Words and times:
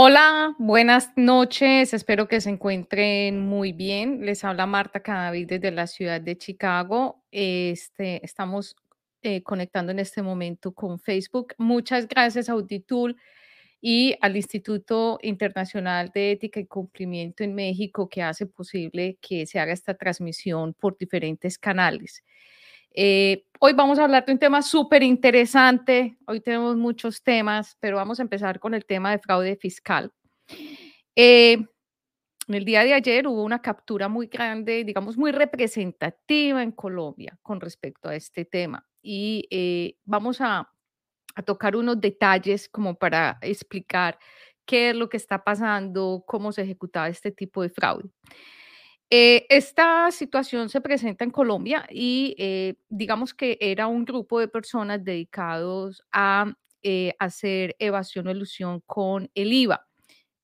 Hola, 0.00 0.54
buenas 0.60 1.10
noches. 1.16 1.92
Espero 1.92 2.28
que 2.28 2.40
se 2.40 2.50
encuentren 2.50 3.40
muy 3.40 3.72
bien. 3.72 4.24
Les 4.24 4.44
habla 4.44 4.64
Marta 4.64 5.00
Cadavid 5.00 5.48
desde 5.48 5.72
la 5.72 5.88
ciudad 5.88 6.20
de 6.20 6.38
Chicago. 6.38 7.24
Este, 7.32 8.24
estamos 8.24 8.76
eh, 9.22 9.42
conectando 9.42 9.90
en 9.90 9.98
este 9.98 10.22
momento 10.22 10.70
con 10.72 11.00
Facebook. 11.00 11.52
Muchas 11.58 12.06
gracias 12.06 12.48
a 12.48 12.52
Auditool 12.52 13.16
y 13.80 14.14
al 14.20 14.36
Instituto 14.36 15.18
Internacional 15.20 16.12
de 16.14 16.30
Ética 16.30 16.60
y 16.60 16.66
Cumplimiento 16.66 17.42
en 17.42 17.56
México 17.56 18.08
que 18.08 18.22
hace 18.22 18.46
posible 18.46 19.18
que 19.20 19.46
se 19.46 19.58
haga 19.58 19.72
esta 19.72 19.94
transmisión 19.94 20.74
por 20.74 20.96
diferentes 20.96 21.58
canales. 21.58 22.22
Eh, 23.00 23.44
hoy 23.60 23.74
vamos 23.74 24.00
a 24.00 24.02
hablar 24.02 24.26
de 24.26 24.32
un 24.32 24.40
tema 24.40 24.60
súper 24.60 25.04
interesante. 25.04 26.18
Hoy 26.26 26.40
tenemos 26.40 26.76
muchos 26.76 27.22
temas, 27.22 27.76
pero 27.78 27.96
vamos 27.96 28.18
a 28.18 28.22
empezar 28.22 28.58
con 28.58 28.74
el 28.74 28.86
tema 28.86 29.12
de 29.12 29.20
fraude 29.20 29.54
fiscal. 29.54 30.12
Eh, 31.14 31.52
en 32.48 32.54
el 32.54 32.64
día 32.64 32.82
de 32.82 32.94
ayer 32.94 33.28
hubo 33.28 33.44
una 33.44 33.62
captura 33.62 34.08
muy 34.08 34.26
grande, 34.26 34.82
digamos, 34.82 35.16
muy 35.16 35.30
representativa 35.30 36.60
en 36.60 36.72
Colombia 36.72 37.38
con 37.40 37.60
respecto 37.60 38.08
a 38.08 38.16
este 38.16 38.44
tema. 38.44 38.84
Y 39.00 39.46
eh, 39.52 39.96
vamos 40.04 40.40
a, 40.40 40.68
a 41.36 41.42
tocar 41.44 41.76
unos 41.76 42.00
detalles 42.00 42.68
como 42.68 42.96
para 42.96 43.38
explicar 43.42 44.18
qué 44.66 44.90
es 44.90 44.96
lo 44.96 45.08
que 45.08 45.18
está 45.18 45.44
pasando, 45.44 46.24
cómo 46.26 46.50
se 46.50 46.62
ejecutaba 46.62 47.06
este 47.06 47.30
tipo 47.30 47.62
de 47.62 47.70
fraude. 47.70 48.10
Eh, 49.10 49.46
esta 49.48 50.10
situación 50.10 50.68
se 50.68 50.82
presenta 50.82 51.24
en 51.24 51.30
Colombia 51.30 51.86
y 51.90 52.34
eh, 52.38 52.74
digamos 52.90 53.32
que 53.32 53.56
era 53.58 53.86
un 53.86 54.04
grupo 54.04 54.38
de 54.38 54.48
personas 54.48 55.02
dedicados 55.02 56.02
a 56.12 56.52
eh, 56.82 57.14
hacer 57.18 57.74
evasión 57.78 58.26
o 58.28 58.30
ilusión 58.30 58.80
con 58.84 59.30
el 59.34 59.52
IVA. 59.52 59.86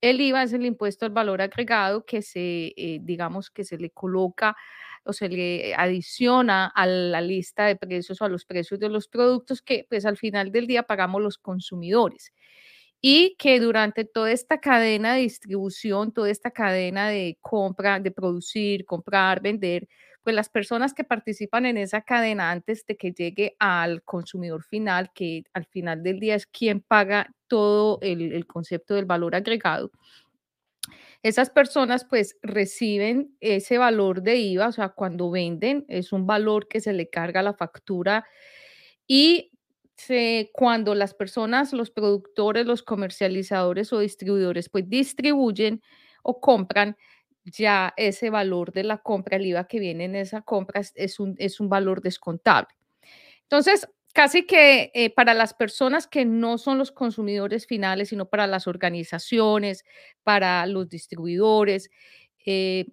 El 0.01 0.21
IVA 0.21 0.45
es 0.45 0.53
el 0.55 0.65
impuesto 0.65 1.05
al 1.05 1.13
valor 1.13 1.43
agregado 1.43 2.07
que 2.07 2.23
se, 2.23 2.75
digamos 3.03 3.51
que 3.51 3.65
se 3.65 3.79
le 3.79 3.91
coloca 3.91 4.57
o 5.05 5.13
se 5.13 5.29
le 5.29 5.75
adiciona 5.75 6.67
a 6.67 6.87
la 6.87 7.21
lista 7.21 7.67
de 7.67 7.77
precios 7.77 8.21
o 8.21 8.25
a 8.25 8.29
los 8.29 8.47
precios 8.47 8.81
de 8.81 8.89
los 8.89 9.09
productos 9.09 9.63
que 9.63 9.87
pues 9.89 10.07
al 10.07 10.17
final 10.17 10.53
del 10.53 10.67
día 10.67 10.85
pagamos 10.85 11.23
los 11.23 11.39
consumidores 11.39 12.33
y 13.07 13.37
que 13.37 13.61
durante 13.61 14.07
toda 14.07 14.33
esta 14.33 14.61
cadena 14.63 15.13
de 15.13 15.21
distribución, 15.21 16.11
toda 16.11 16.31
esta 16.31 16.51
cadena 16.53 17.11
de 17.11 17.37
compra, 17.43 18.01
de 18.01 18.11
producir, 18.11 18.87
comprar, 18.87 19.43
vender, 19.43 19.87
pues 20.23 20.35
las 20.35 20.49
personas 20.49 20.95
que 20.95 21.05
participan 21.05 21.67
en 21.67 21.77
esa 21.77 22.01
cadena 22.01 22.51
antes 22.51 22.87
de 22.87 22.97
que 22.97 23.13
llegue 23.13 23.57
al 23.59 24.03
consumidor 24.05 24.65
final, 24.65 25.11
que 25.15 25.45
al 25.53 25.67
final 25.67 26.03
del 26.03 26.19
día 26.19 26.35
es 26.35 26.47
quien 26.47 26.81
paga 26.81 27.31
todo 27.47 27.99
el, 28.01 28.47
concepto 28.47 28.95
del 28.95 29.05
valor 29.05 29.35
agregado, 29.35 29.91
esas 31.23 31.51
personas 31.51 32.07
pues 32.07 32.39
reciben 32.41 33.37
ese 33.41 33.77
valor 33.77 34.23
de 34.23 34.37
IVA, 34.37 34.69
o 34.69 34.73
sea, 34.73 34.89
cuando 34.89 35.31
venden 35.31 35.85
es 35.89 36.11
un 36.11 36.27
valor 36.27 36.69
que 36.69 36.81
se 36.81 36.95
le 36.95 37.11
carga 37.11 37.41
a 37.41 37.43
la 37.43 37.53
factura 37.53 38.25
y 39.07 39.51
cuando 40.53 40.95
las 40.95 41.15
personas, 41.15 41.73
los 41.73 41.91
productores, 41.91 42.67
los 42.67 42.83
comercializadores 42.83 43.93
o 43.93 44.01
distribuidores, 44.01 44.69
pues 44.69 44.89
distribuyen 44.89 45.83
o 46.23 46.41
compran, 46.41 46.97
ya 47.45 47.93
ese 47.97 48.31
valor 48.31 48.73
de 48.73 48.85
la 48.85 48.99
compra, 48.99 49.37
el 49.37 49.47
IVA 49.47 49.67
que 49.67 49.79
viene 49.79 50.05
en 50.05 50.17
esa 50.17 50.43
compra 50.43 50.83
es, 50.95 51.21
un, 51.21 51.35
es 51.39 51.61
un 51.61 51.69
valor 51.69 52.01
descontable. 52.01 52.75
Entonces, 53.43 53.89
casi 54.15 54.47
que 54.47 54.91
eh, 54.95 55.11
para 55.11 55.35
las 55.35 55.55
personas 55.55 56.07
que 56.07 56.25
no 56.25 56.59
son 56.59 56.79
los 56.79 56.93
consumidores 56.93 57.67
finales, 57.67 58.09
sino 58.11 58.29
para 58.29 58.47
las 58.47 58.67
organizaciones, 58.67 59.85
para 60.23 60.67
los 60.67 60.89
distribuidores, 60.89 61.91
eh, 62.47 62.87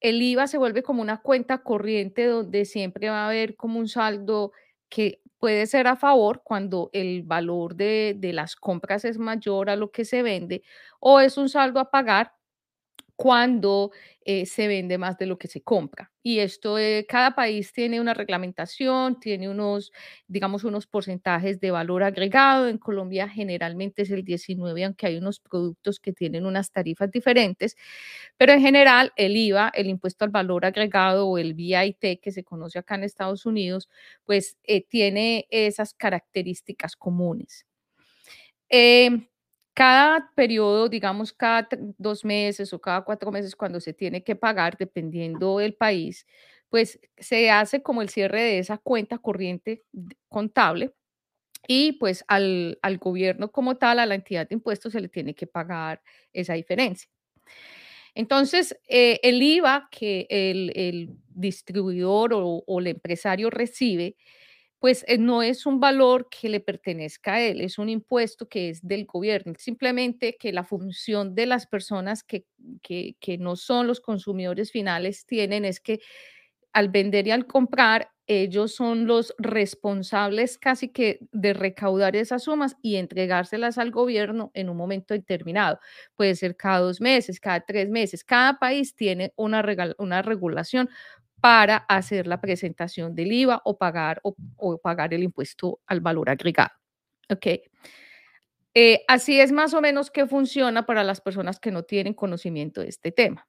el 0.00 0.20
IVA 0.22 0.46
se 0.46 0.58
vuelve 0.58 0.82
como 0.82 1.02
una 1.02 1.22
cuenta 1.22 1.62
corriente 1.62 2.26
donde 2.26 2.64
siempre 2.66 3.08
va 3.08 3.24
a 3.24 3.28
haber 3.28 3.56
como 3.56 3.78
un 3.78 3.88
saldo 3.88 4.52
que 4.88 5.20
puede 5.38 5.66
ser 5.66 5.86
a 5.86 5.96
favor 5.96 6.42
cuando 6.44 6.90
el 6.92 7.22
valor 7.22 7.76
de, 7.76 8.14
de, 8.16 8.32
las 8.32 8.56
compras 8.56 9.04
es 9.04 9.18
mayor 9.18 9.70
a 9.70 9.76
lo 9.76 9.90
que 9.90 10.04
se 10.04 10.22
vende 10.22 10.62
o 11.00 11.20
es 11.20 11.36
un 11.38 11.48
saldo 11.48 11.80
a 11.80 11.90
pagar 11.90 12.32
cuando 13.16 13.90
eh, 14.28 14.44
se 14.44 14.66
vende 14.66 14.98
más 14.98 15.16
de 15.18 15.26
lo 15.26 15.38
que 15.38 15.46
se 15.46 15.62
compra. 15.62 16.12
Y 16.22 16.40
esto, 16.40 16.76
cada 17.08 17.36
país 17.36 17.72
tiene 17.72 18.00
una 18.00 18.12
reglamentación, 18.12 19.20
tiene 19.20 19.48
unos, 19.48 19.92
digamos, 20.26 20.64
unos 20.64 20.88
porcentajes 20.88 21.60
de 21.60 21.70
valor 21.70 22.02
agregado. 22.02 22.66
En 22.68 22.78
Colombia 22.78 23.28
generalmente 23.28 24.02
es 24.02 24.10
el 24.10 24.24
19, 24.24 24.84
aunque 24.84 25.06
hay 25.06 25.16
unos 25.18 25.38
productos 25.38 26.00
que 26.00 26.12
tienen 26.12 26.44
unas 26.44 26.72
tarifas 26.72 27.12
diferentes. 27.12 27.76
Pero 28.36 28.52
en 28.52 28.60
general, 28.60 29.12
el 29.16 29.36
IVA, 29.36 29.70
el 29.74 29.86
impuesto 29.88 30.24
al 30.24 30.30
valor 30.32 30.66
agregado 30.66 31.28
o 31.28 31.38
el 31.38 31.54
VIT, 31.54 32.20
que 32.20 32.32
se 32.32 32.44
conoce 32.44 32.78
acá 32.80 32.96
en 32.96 33.04
Estados 33.04 33.46
Unidos, 33.46 33.88
pues 34.24 34.56
eh, 34.64 34.84
tiene 34.84 35.46
esas 35.50 35.94
características 35.94 36.96
comunes. 36.96 37.64
Eh, 38.68 39.28
cada 39.76 40.32
periodo, 40.34 40.88
digamos, 40.88 41.34
cada 41.34 41.68
dos 41.98 42.24
meses 42.24 42.72
o 42.72 42.80
cada 42.80 43.02
cuatro 43.02 43.30
meses, 43.30 43.54
cuando 43.54 43.78
se 43.78 43.92
tiene 43.92 44.24
que 44.24 44.34
pagar, 44.34 44.78
dependiendo 44.78 45.58
del 45.58 45.74
país, 45.74 46.26
pues 46.70 46.98
se 47.18 47.50
hace 47.50 47.82
como 47.82 48.00
el 48.00 48.08
cierre 48.08 48.40
de 48.40 48.58
esa 48.58 48.78
cuenta 48.78 49.18
corriente 49.18 49.84
contable 50.30 50.94
y 51.68 51.92
pues 51.92 52.24
al, 52.26 52.78
gobierno 52.98 53.52
como 53.52 53.76
tal, 53.76 53.98
a 53.98 54.06
la 54.06 54.14
entidad 54.14 54.48
de 54.48 54.54
impuestos, 54.54 54.94
se 54.94 55.00
le 55.02 55.08
tiene 55.08 55.34
que 55.34 55.46
pagar 55.46 56.00
esa 56.32 56.54
diferencia. 56.54 57.10
Entonces, 58.14 58.78
eh, 58.88 59.20
el 59.22 59.42
IVA 59.42 59.88
que 59.90 60.26
el, 60.30 61.10
distribuidor 61.28 62.32
o, 62.32 62.64
o 62.66 62.80
el 62.80 62.86
empresario 62.86 63.50
recibe, 63.50 64.16
pues 64.78 65.04
eh, 65.08 65.18
no 65.18 65.42
es 65.42 65.66
un 65.66 65.80
valor 65.80 66.28
que 66.30 66.48
le 66.48 66.60
pertenezca 66.60 67.34
a 67.34 67.40
él, 67.40 67.60
es 67.60 67.78
un 67.78 67.88
impuesto 67.88 68.48
que 68.48 68.68
es 68.70 68.86
del 68.86 69.06
gobierno. 69.06 69.54
Simplemente 69.58 70.36
que 70.38 70.52
la 70.52 70.64
función 70.64 71.34
de 71.34 71.46
las 71.46 71.66
personas 71.66 72.22
que, 72.22 72.44
que, 72.82 73.38
no 73.38 73.56
son 73.56 73.86
los 73.86 74.00
consumidores 74.00 74.70
finales 74.72 75.24
tienen 75.26 75.64
es 75.64 75.80
que 75.80 76.00
al 76.72 76.90
vender 76.90 77.26
y 77.26 77.30
al 77.30 77.46
comprar, 77.46 78.10
ellos 78.26 78.74
son 78.74 79.06
los 79.06 79.34
responsables 79.38 80.58
casi 80.58 80.88
que 80.88 81.20
de 81.32 81.54
recaudar 81.54 82.16
esas 82.16 82.42
sumas 82.44 82.76
y 82.82 82.96
entregárselas 82.96 83.78
al 83.78 83.92
gobierno 83.92 84.50
en 84.52 84.68
un 84.68 84.76
momento 84.76 85.14
determinado. 85.14 85.78
Puede 86.16 86.34
ser 86.34 86.56
cada 86.56 86.80
dos 86.80 87.00
meses, 87.00 87.40
cada 87.40 87.60
tres 87.60 87.88
meses. 87.88 88.24
Cada 88.24 88.58
país 88.58 88.94
tiene 88.96 89.32
una, 89.36 89.64
una 89.98 90.22
regulación 90.22 90.90
para 91.40 91.76
hacer 91.76 92.26
la 92.26 92.40
presentación 92.40 93.14
del 93.14 93.32
IVA 93.32 93.62
o 93.64 93.78
pagar, 93.78 94.20
o, 94.22 94.78
pagar 94.78 95.14
el 95.14 95.22
impuesto 95.22 95.80
al 95.86 96.00
valor 96.00 96.30
agregado. 96.30 96.74
¿Ok? 97.30 97.46
Eh, 98.74 99.04
así 99.08 99.40
es 99.40 99.52
más 99.52 99.72
o 99.74 99.80
menos 99.80 100.10
que 100.10 100.26
funciona 100.26 100.84
para 100.84 101.02
las 101.02 101.20
personas 101.20 101.58
que 101.58 101.70
no 101.70 101.82
tienen 101.84 102.14
conocimiento 102.14 102.82
de 102.82 102.88
este 102.88 103.10
tema. 103.10 103.46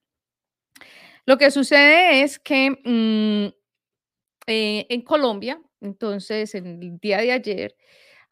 Lo 1.25 1.37
que 1.37 1.51
sucede 1.51 2.23
es 2.23 2.39
que 2.39 2.71
mm, 2.71 3.53
eh, 4.47 4.85
en 4.89 5.01
Colombia, 5.01 5.61
entonces, 5.81 6.55
en 6.55 6.81
el 6.81 6.97
día 6.99 7.17
de 7.17 7.33
ayer, 7.33 7.75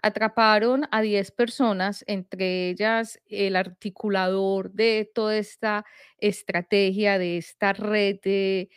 atraparon 0.02 0.88
a 0.92 1.02
10 1.02 1.32
personas, 1.32 2.04
entre 2.08 2.70
ellas 2.70 3.20
el 3.26 3.56
articulador 3.56 4.72
de 4.72 5.10
toda 5.14 5.36
esta 5.36 5.84
estrategia, 6.20 7.18
de 7.18 7.38
esta 7.38 7.74
red 7.74 8.20
de 8.22 8.70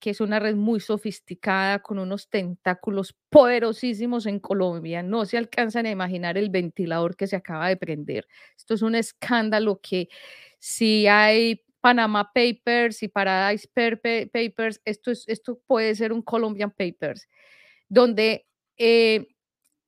que 0.00 0.10
es 0.10 0.20
una 0.20 0.38
red 0.38 0.54
muy 0.54 0.80
sofisticada 0.80 1.80
con 1.80 1.98
unos 1.98 2.28
tentáculos 2.28 3.14
poderosísimos 3.30 4.26
en 4.26 4.40
Colombia. 4.40 5.02
No 5.02 5.24
se 5.24 5.38
alcanzan 5.38 5.86
a 5.86 5.90
imaginar 5.90 6.38
el 6.38 6.50
ventilador 6.50 7.16
que 7.16 7.26
se 7.26 7.36
acaba 7.36 7.68
de 7.68 7.76
prender. 7.76 8.26
Esto 8.56 8.74
es 8.74 8.82
un 8.82 8.94
escándalo 8.94 9.80
que 9.82 10.08
si 10.58 11.06
hay 11.06 11.62
Panama 11.80 12.32
Papers 12.32 13.02
y 13.02 13.08
Paradise 13.08 13.68
Papers, 13.68 14.80
esto, 14.84 15.10
es, 15.10 15.28
esto 15.28 15.60
puede 15.66 15.94
ser 15.94 16.12
un 16.12 16.22
Colombian 16.22 16.70
Papers, 16.70 17.28
donde 17.88 18.46
eh, 18.78 19.28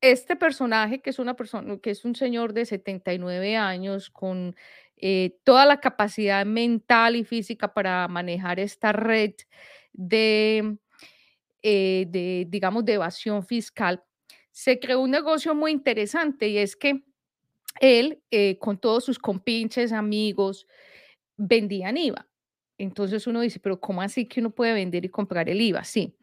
este 0.03 0.37
personaje, 0.37 1.01
que 1.01 1.11
es 1.11 1.19
una 1.19 1.35
persona, 1.35 1.79
que 1.79 1.91
es 1.91 2.05
un 2.05 2.15
señor 2.15 2.53
de 2.53 2.67
79 2.67 3.57
años 3.57 4.11
con 4.11 4.55
eh, 4.99 5.39
toda 5.45 5.67
la 5.67 5.81
capacidad 5.81 6.45
mental 6.47 7.17
y 7.17 7.25
física 7.25 7.75
para 7.75 8.09
manejar 8.09 8.61
esta 8.61 8.93
red 8.93 9.33
de, 9.97 10.77
eh, 11.63 12.07
de, 12.09 12.47
digamos, 12.49 12.85
de 12.85 12.95
evasión 12.95 13.45
fiscal, 13.45 14.03
se 14.51 14.79
creó 14.79 15.01
un 15.01 15.11
negocio 15.11 15.55
muy 15.55 15.73
interesante 15.73 16.49
y 16.49 16.59
es 16.59 16.77
que 16.77 17.03
él, 17.81 18.23
con 18.59 18.79
todos 18.79 19.05
sus 19.05 19.19
compinches, 19.19 19.93
amigos, 19.93 20.67
vendían 21.37 21.97
IVA. 21.97 22.27
Entonces 22.79 23.27
uno 23.27 23.41
dice, 23.41 23.59
pero 23.59 23.81
¿cómo 23.81 24.03
así 24.03 24.27
que 24.27 24.41
uno 24.41 24.51
puede 24.51 24.75
vender 24.75 25.05
y 25.05 25.09
comprar 25.09 25.49
el 25.49 25.61
IVA? 25.61 25.85
Sí, 25.85 26.15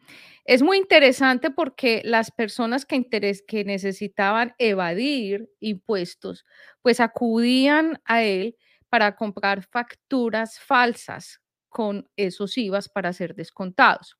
es 0.44 0.62
muy 0.62 0.78
interesante 0.78 1.50
porque 1.50 2.00
las 2.04 2.30
personas 2.30 2.86
que, 2.86 3.04
que 3.46 3.64
necesitaban 3.64 4.54
evadir 4.58 5.50
impuestos, 5.60 6.44
pues 6.82 7.00
acudían 7.00 8.00
a 8.04 8.22
él 8.22 8.56
para 8.88 9.16
comprar 9.16 9.64
facturas 9.64 10.60
falsas 10.60 11.40
con 11.74 12.08
esos 12.16 12.56
IVAs 12.56 12.88
para 12.88 13.12
ser 13.12 13.34
descontados. 13.34 14.16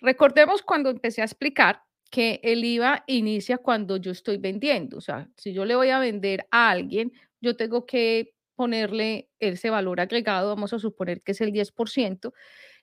Recordemos 0.00 0.62
cuando 0.62 0.90
empecé 0.90 1.22
a 1.22 1.26
explicar 1.26 1.82
que 2.10 2.40
el 2.42 2.64
IVA 2.64 3.04
inicia 3.06 3.58
cuando 3.58 3.98
yo 3.98 4.10
estoy 4.10 4.38
vendiendo, 4.38 4.96
o 4.96 5.00
sea, 5.00 5.28
si 5.36 5.52
yo 5.52 5.64
le 5.64 5.76
voy 5.76 5.90
a 5.90 6.00
vender 6.00 6.48
a 6.50 6.70
alguien, 6.70 7.12
yo 7.40 7.56
tengo 7.56 7.86
que 7.86 8.34
ponerle 8.56 9.30
ese 9.38 9.70
valor 9.70 10.00
agregado, 10.00 10.48
vamos 10.48 10.72
a 10.72 10.80
suponer 10.80 11.22
que 11.22 11.30
es 11.30 11.40
el 11.40 11.52
10%, 11.52 12.32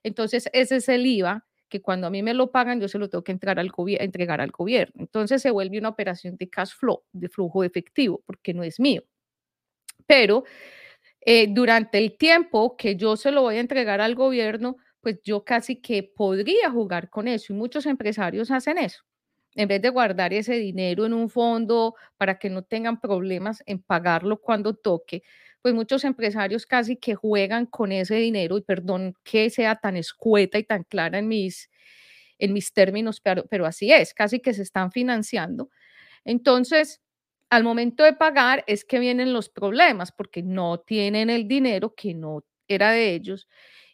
entonces 0.02 0.48
ese 0.54 0.76
es 0.76 0.88
el 0.88 1.04
IVA 1.04 1.44
que 1.68 1.82
cuando 1.82 2.06
a 2.06 2.10
mí 2.10 2.22
me 2.22 2.32
lo 2.32 2.50
pagan, 2.50 2.80
yo 2.80 2.88
se 2.88 2.98
lo 2.98 3.10
tengo 3.10 3.22
que 3.22 3.32
entregar 3.32 3.58
al, 3.58 3.70
entregar 4.00 4.40
al 4.40 4.50
gobierno. 4.50 4.94
Entonces 4.96 5.42
se 5.42 5.50
vuelve 5.50 5.78
una 5.78 5.90
operación 5.90 6.36
de 6.38 6.48
cash 6.48 6.70
flow, 6.70 7.02
de 7.12 7.28
flujo 7.28 7.64
efectivo, 7.64 8.22
porque 8.24 8.54
no 8.54 8.62
es 8.62 8.80
mío. 8.80 9.02
Pero 10.06 10.44
eh, 11.26 11.48
durante 11.50 11.98
el 11.98 12.16
tiempo 12.16 12.76
que 12.76 12.96
yo 12.96 13.16
se 13.16 13.32
lo 13.32 13.42
voy 13.42 13.56
a 13.56 13.60
entregar 13.60 14.00
al 14.00 14.14
gobierno, 14.14 14.76
pues 15.00 15.20
yo 15.24 15.44
casi 15.44 15.76
que 15.82 16.04
podría 16.04 16.70
jugar 16.70 17.10
con 17.10 17.28
eso 17.28 17.52
y 17.52 17.56
muchos 17.56 17.84
empresarios 17.86 18.50
hacen 18.52 18.78
eso. 18.78 19.02
En 19.56 19.68
vez 19.68 19.82
de 19.82 19.88
guardar 19.90 20.32
ese 20.32 20.54
dinero 20.54 21.04
en 21.06 21.14
un 21.14 21.28
fondo 21.30 21.96
para 22.16 22.38
que 22.38 22.48
no 22.50 22.62
tengan 22.62 23.00
problemas 23.00 23.62
en 23.66 23.82
pagarlo 23.82 24.40
cuando 24.40 24.74
toque, 24.74 25.22
pues 25.62 25.74
muchos 25.74 26.04
empresarios 26.04 26.64
casi 26.66 26.96
que 26.96 27.16
juegan 27.16 27.66
con 27.66 27.90
ese 27.90 28.16
dinero 28.16 28.56
y 28.58 28.62
perdón 28.62 29.14
que 29.24 29.50
sea 29.50 29.76
tan 29.76 29.96
escueta 29.96 30.58
y 30.58 30.64
tan 30.64 30.84
clara 30.84 31.18
en 31.18 31.26
mis, 31.28 31.70
en 32.38 32.52
mis 32.52 32.72
términos, 32.72 33.20
pero, 33.20 33.46
pero 33.50 33.66
así 33.66 33.92
es, 33.92 34.14
casi 34.14 34.40
que 34.40 34.54
se 34.54 34.62
están 34.62 34.92
financiando. 34.92 35.70
Entonces, 36.24 37.00
al 37.50 37.64
momento 37.64 38.02
de 38.04 38.12
pagar 38.12 38.64
es 38.66 38.84
que 38.84 38.98
vienen 38.98 39.32
los 39.32 39.48
problemas 39.48 40.12
porque 40.12 40.42
no 40.42 40.78
tienen 40.80 41.30
el 41.30 41.46
dinero 41.46 41.94
que 41.94 42.14
no 42.14 42.44
era 42.68 42.90
de 42.90 43.14
ellos 43.14 43.48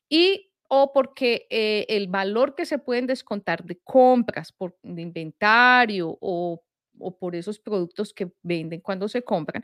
y 0.09 0.51
o 0.69 0.93
porque 0.93 1.47
eh, 1.51 1.85
el 1.89 2.09
valor 2.09 2.55
que 2.55 2.65
se 2.65 2.79
pueden 2.79 3.07
descontar 3.07 3.63
de 3.65 3.79
compras 3.85 4.53
por 4.53 4.79
de 4.83 5.03
inventario 5.03 6.17
o, 6.21 6.63
o 6.99 7.19
por 7.19 7.37
esos 7.37 7.59
productos 7.59 8.15
que 8.15 8.33
venden 8.43 8.81
cuando 8.81 9.07
se 9.07 9.23
compran, 9.23 9.63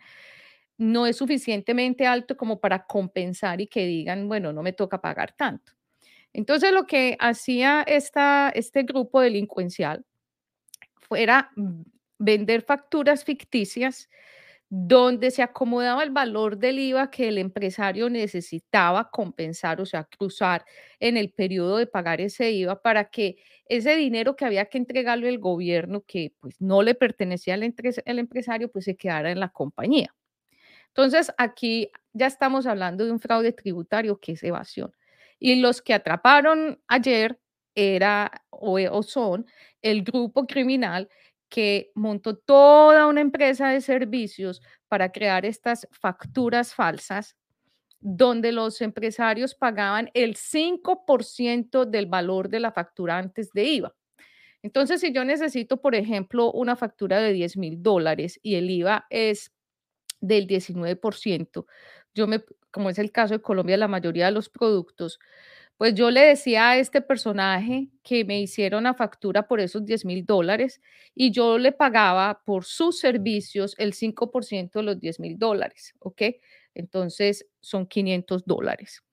no 0.77 1.07
es 1.07 1.17
suficientemente 1.17 2.07
alto 2.07 2.37
como 2.37 2.61
para 2.61 2.85
compensar 2.85 3.61
y 3.61 3.67
que 3.67 3.87
digan, 3.87 4.29
bueno, 4.29 4.53
no 4.53 4.63
me 4.63 4.73
toca 4.73 5.01
pagar 5.01 5.33
tanto. 5.33 5.73
Entonces, 6.33 6.73
lo 6.73 6.87
que 6.87 7.17
hacía 7.19 7.83
esta, 7.87 8.51
este 8.55 8.83
grupo 8.83 9.21
delincuencial 9.21 10.05
fuera 10.95 11.51
vender 12.19 12.63
facturas 12.63 13.25
ficticias 13.25 14.09
donde 14.71 15.31
se 15.31 15.43
acomodaba 15.43 16.03
el 16.03 16.11
valor 16.11 16.59
del 16.59 16.79
IVA 16.79 17.11
que 17.11 17.29
el 17.29 17.39
empresario 17.39 18.11
necesitaba 18.11 19.11
compensar, 19.11 19.81
o 19.81 19.87
sea, 19.87 20.05
cruzar 20.05 20.65
en 21.01 21.17
el 21.17 21.33
periodo 21.33 21.79
de 21.79 21.87
pagar 21.87 22.21
ese 22.21 22.51
IVA 22.51 22.83
para 22.83 23.09
que 23.09 23.37
ese 23.67 23.97
dinero 23.97 24.37
que 24.37 24.45
había 24.45 24.67
que 24.67 24.79
entregarle 24.79 25.29
al 25.31 25.39
gobierno, 25.39 26.03
que 26.07 26.35
pues 26.41 26.61
no 26.61 26.83
le 26.83 26.95
pertenecía 26.95 27.55
al, 27.55 27.63
empresario, 27.63 28.71
pues 28.71 28.85
se 28.85 28.97
quedara 28.97 29.31
en 29.31 29.41
la 29.41 29.49
compañía. 29.49 30.15
Entonces, 30.89 31.33
aquí 31.39 31.91
ya 32.13 32.27
estamos 32.27 32.67
hablando 32.67 33.05
de 33.07 33.13
un 33.13 33.21
fraude 33.21 33.53
tributario 33.53 34.19
que 34.19 34.33
es 34.33 34.43
evasión. 34.43 34.93
Y 35.39 35.57
los 35.57 35.81
que 35.81 35.95
atraparon 35.95 36.81
ayer 36.89 37.39
era 37.75 38.45
o, 38.51 39.03
son 39.03 39.47
el 39.83 40.03
grupo 40.03 40.47
criminal 40.47 41.09
que 41.49 41.91
montó 41.95 42.37
toda 42.37 43.07
una 43.07 43.21
empresa 43.21 43.69
de 43.71 43.81
servicios 43.81 44.63
para 44.89 45.11
crear 45.11 45.45
estas 45.45 45.89
facturas 45.91 46.75
falsas 46.75 47.37
donde 48.01 48.53
los 48.53 48.81
empresarios 48.81 49.55
pagaban 49.55 50.11
el 50.15 50.37
5% 50.37 51.85
del 51.85 52.07
valor 52.07 52.49
de 52.49 52.61
la 52.61 52.73
factura 52.73 53.19
antes 53.19 53.51
de 53.53 53.65
IVA. 53.65 53.95
Entonces, 54.63 55.01
si 55.01 55.13
yo 55.13 55.25
necesito, 55.25 55.81
por 55.81 55.95
ejemplo, 55.95 56.53
una 56.53 56.77
factura 56.77 57.21
de 57.21 57.33
10 57.33 57.57
mil 57.57 57.83
dólares 57.83 58.39
y 58.43 58.57
el 58.57 58.71
IVA 58.71 59.07
es 59.11 59.53
del 60.21 60.47
19%. 60.47 61.67
Yo 62.15 62.27
me, 62.27 62.45
como 62.71 62.91
es 62.91 62.99
el 62.99 63.13
caso 63.13 63.35
de 63.35 63.43
Colombia, 63.43 63.77
la 63.77 63.89
mayoría 63.89 64.27
de 64.27 64.33
los 64.33 64.49
productos, 64.49 65.19
pues 65.79 65.95
yo 65.95 66.11
le 66.11 66.23
decía 66.23 66.71
a 66.71 66.77
este 66.77 67.01
personaje 67.01 67.89
que 68.03 68.25
me 68.25 68.41
hiciera 68.41 68.77
una 68.79 68.95
factura 68.95 69.47
por 69.47 69.61
esos 69.61 69.87
10 69.87 70.05
mil 70.05 70.27
dólares 70.27 70.81
y 71.15 71.31
yo 71.31 71.57
le 71.57 71.71
pagaba 71.71 72.43
por 72.45 72.65
sus 72.65 72.99
servicios 72.99 73.77
el 73.79 73.95
5% 73.95 74.81
de 74.81 74.83
los 74.83 74.99
10 74.99 75.21
mil 75.21 75.39
dólares, 75.39 75.95
¿ok? 76.01 76.23
Entonces 76.75 77.47
son 77.61 77.87
500 77.87 78.45
dólares. 78.45 79.05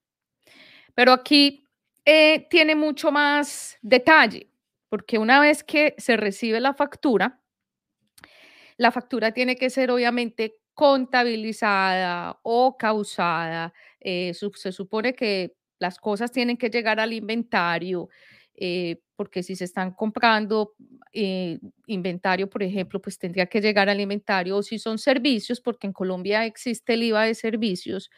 Pero 0.96 1.14
aquí 1.14 1.68
eh, 2.04 2.48
tiene 2.50 2.74
mucho 2.74 3.12
más 3.12 3.78
detalle, 3.84 4.50
porque 4.90 5.20
una 5.20 5.40
vez 5.40 5.64
que 5.64 5.94
se 6.00 6.18
recibe 6.18 6.60
la 6.60 6.74
factura, 6.74 7.42
la 8.78 8.92
factura 8.92 9.32
tiene 9.34 9.56
que 9.56 9.70
ser 9.70 9.92
obviamente 9.92 10.62
contabilizada 10.74 12.40
o 12.42 12.76
causada. 12.76 13.72
Eh, 14.00 14.34
se 14.34 14.72
supone 14.72 15.14
que 15.14 15.56
las 15.80 16.00
cosas 16.00 16.32
tienen 16.32 16.58
que 16.58 16.70
llegar 16.70 17.00
al 17.00 17.14
inventario, 17.14 18.10
eh, 18.56 19.02
porque 19.16 19.44
si 19.44 19.56
se 19.56 19.66
están 19.66 19.92
comprando 19.94 20.74
eh, 21.14 21.60
inventario, 21.88 22.50
por 22.50 22.64
ejemplo, 22.64 23.02
pues 23.02 23.18
tendría 23.18 23.48
que 23.48 23.62
llegar 23.62 23.90
al 23.90 24.00
inventario, 24.00 24.58
o 24.58 24.64
si 24.64 24.80
son 24.80 24.98
servicios, 24.98 25.62
porque 25.62 25.88
en 25.88 25.94
Colombia 25.94 26.46
existe 26.46 26.94
el 26.94 27.04
IVA 27.04 27.26
de 27.26 27.36
servicios, 27.36 28.10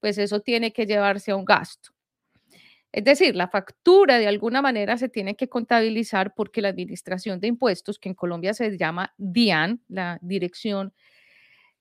pues 0.00 0.18
eso 0.18 0.40
tiene 0.40 0.72
que 0.72 0.86
llevarse 0.86 1.30
a 1.30 1.36
un 1.36 1.44
gasto. 1.44 1.90
Es 2.92 3.04
decir, 3.04 3.36
la 3.36 3.48
factura 3.48 4.18
de 4.18 4.26
alguna 4.26 4.62
manera 4.62 4.96
se 4.96 5.08
tiene 5.08 5.36
que 5.36 5.48
contabilizar 5.48 6.32
porque 6.34 6.62
la 6.62 6.68
Administración 6.68 7.40
de 7.40 7.48
Impuestos, 7.48 7.98
que 7.98 8.08
en 8.08 8.14
Colombia 8.14 8.54
se 8.54 8.76
llama 8.78 9.12
DIAN, 9.18 9.82
la 9.88 10.18
Dirección 10.22 10.94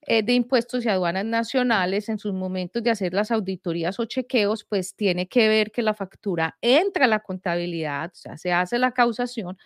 de 0.08 0.34
impuestos 0.34 0.86
y 0.86 0.90
aduanas 0.90 1.26
nacionales 1.26 2.10
en 2.10 2.20
sus 2.20 2.34
momentos 2.34 2.84
de 2.84 2.92
hacer 2.92 3.14
las 3.14 3.32
auditorías 3.32 4.00
o 4.00 4.06
chequeos, 4.06 4.64
pues 4.64 4.96
tiene 4.96 5.28
que 5.28 5.48
ver 5.48 5.72
que 5.72 5.82
la 5.82 5.94
factura 5.94 6.58
entra 6.62 7.06
a 7.06 7.08
la 7.08 7.20
contabilidad, 7.20 8.12
o 8.12 8.16
sea, 8.16 8.38
se 8.38 8.54
hace 8.54 8.78
la 8.78 8.92
causación 8.92 9.58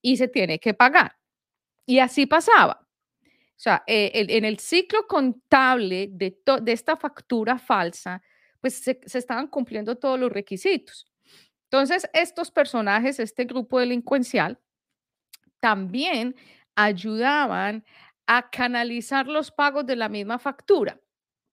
y 0.00 0.16
se 0.16 0.28
tiene 0.28 0.58
que 0.58 0.74
pagar. 0.74 1.16
Y 1.86 1.98
así 1.98 2.26
pasaba. 2.26 2.86
O 3.22 3.62
sea, 3.62 3.82
eh, 3.86 4.10
en 4.14 4.44
el 4.44 4.58
ciclo 4.58 5.06
contable 5.06 6.08
de, 6.10 6.38
de 6.62 6.72
esta 6.72 6.96
factura 6.96 7.58
falsa, 7.58 8.22
pues 8.60 8.74
se, 8.74 9.00
se 9.04 9.18
estaban 9.18 9.48
cumpliendo 9.48 9.96
todos 9.96 10.18
los 10.18 10.32
requisitos. 10.32 11.06
Entonces, 11.64 12.08
estos 12.12 12.50
personajes, 12.50 13.20
este 13.20 13.44
grupo 13.44 13.78
delincuencial, 13.78 14.58
también 15.60 16.34
ayudaban 16.74 17.84
a 18.32 18.48
canalizar 18.48 19.26
los 19.26 19.50
pagos 19.50 19.84
de 19.86 19.96
la 19.96 20.08
misma 20.08 20.38
factura. 20.38 21.00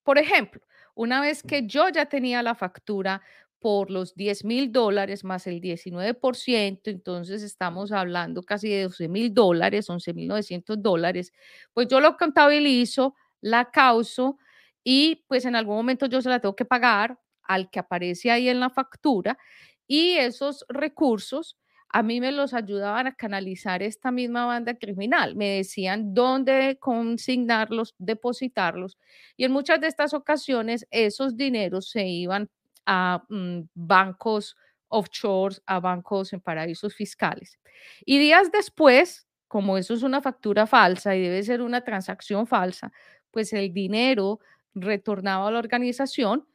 Por 0.03 0.19
ejemplo, 0.19 0.61
una 0.93 1.19
vez 1.21 1.41
que 1.41 1.65
yo 1.65 1.89
ya 1.89 2.05
tenía 2.05 2.43
la 2.43 2.53
factura 2.53 3.23
por 3.59 3.89
los 3.89 4.13
10 4.13 4.45
mil 4.45 4.71
dólares 4.71 5.23
más 5.23 5.47
el 5.47 5.59
19%, 5.59 6.91
entonces 6.91 7.41
estamos 7.41 7.91
hablando 7.91 8.43
casi 8.43 8.69
de 8.69 8.83
12 8.83 9.07
mil 9.07 9.33
dólares, 9.33 9.89
11 9.89 10.13
mil 10.13 10.27
900 10.27 10.79
dólares, 10.79 11.33
pues 11.73 11.87
yo 11.87 11.99
lo 11.99 12.15
contabilizo, 12.15 13.15
la 13.41 13.71
causo 13.71 14.37
y 14.83 15.25
pues 15.27 15.45
en 15.45 15.55
algún 15.55 15.77
momento 15.77 16.05
yo 16.05 16.21
se 16.21 16.29
la 16.29 16.39
tengo 16.41 16.55
que 16.55 16.65
pagar 16.65 17.17
al 17.41 17.71
que 17.71 17.79
aparece 17.79 18.29
ahí 18.29 18.49
en 18.49 18.59
la 18.59 18.69
factura 18.69 19.39
y 19.87 20.11
esos 20.11 20.63
recursos 20.69 21.57
a 21.89 22.03
mí 22.03 22.19
me 22.19 22.31
los 22.31 22.53
ayudaban 22.53 23.07
a 23.07 23.15
canalizar 23.15 23.81
esta 23.81 24.11
misma 24.11 24.45
banda 24.45 24.75
criminal. 24.75 25.35
Me 25.35 25.57
decían 25.57 26.13
dónde 26.13 26.77
consignarlos, 26.79 27.95
depositarlos. 27.97 28.97
Y 29.37 29.45
en 29.45 29.51
muchas 29.51 29.79
de 29.79 29.87
estas 29.87 30.13
ocasiones 30.13 30.85
esos 30.91 31.37
dineros 31.37 31.89
se 31.89 32.05
iban 32.05 32.49
a 32.85 33.23
mm, 33.29 33.61
bancos 33.73 34.57
offshore, 34.89 35.55
a 35.65 35.79
bancos 35.79 36.33
en 36.33 36.41
paraísos 36.41 36.95
fiscales. 36.95 37.59
Y 38.05 38.19
días 38.19 38.51
después, 38.51 39.27
como 39.47 39.77
eso 39.77 39.93
es 39.93 40.03
una 40.03 40.21
factura 40.21 40.67
falsa 40.67 41.15
y 41.15 41.21
debe 41.21 41.43
ser 41.43 41.61
una 41.61 41.81
transacción 41.81 42.47
falsa, 42.47 42.91
pues 43.31 43.53
el 43.53 43.73
dinero 43.73 44.39
retornaba 44.73 45.47
a 45.47 45.51
la 45.51 45.59
organización 45.59 46.47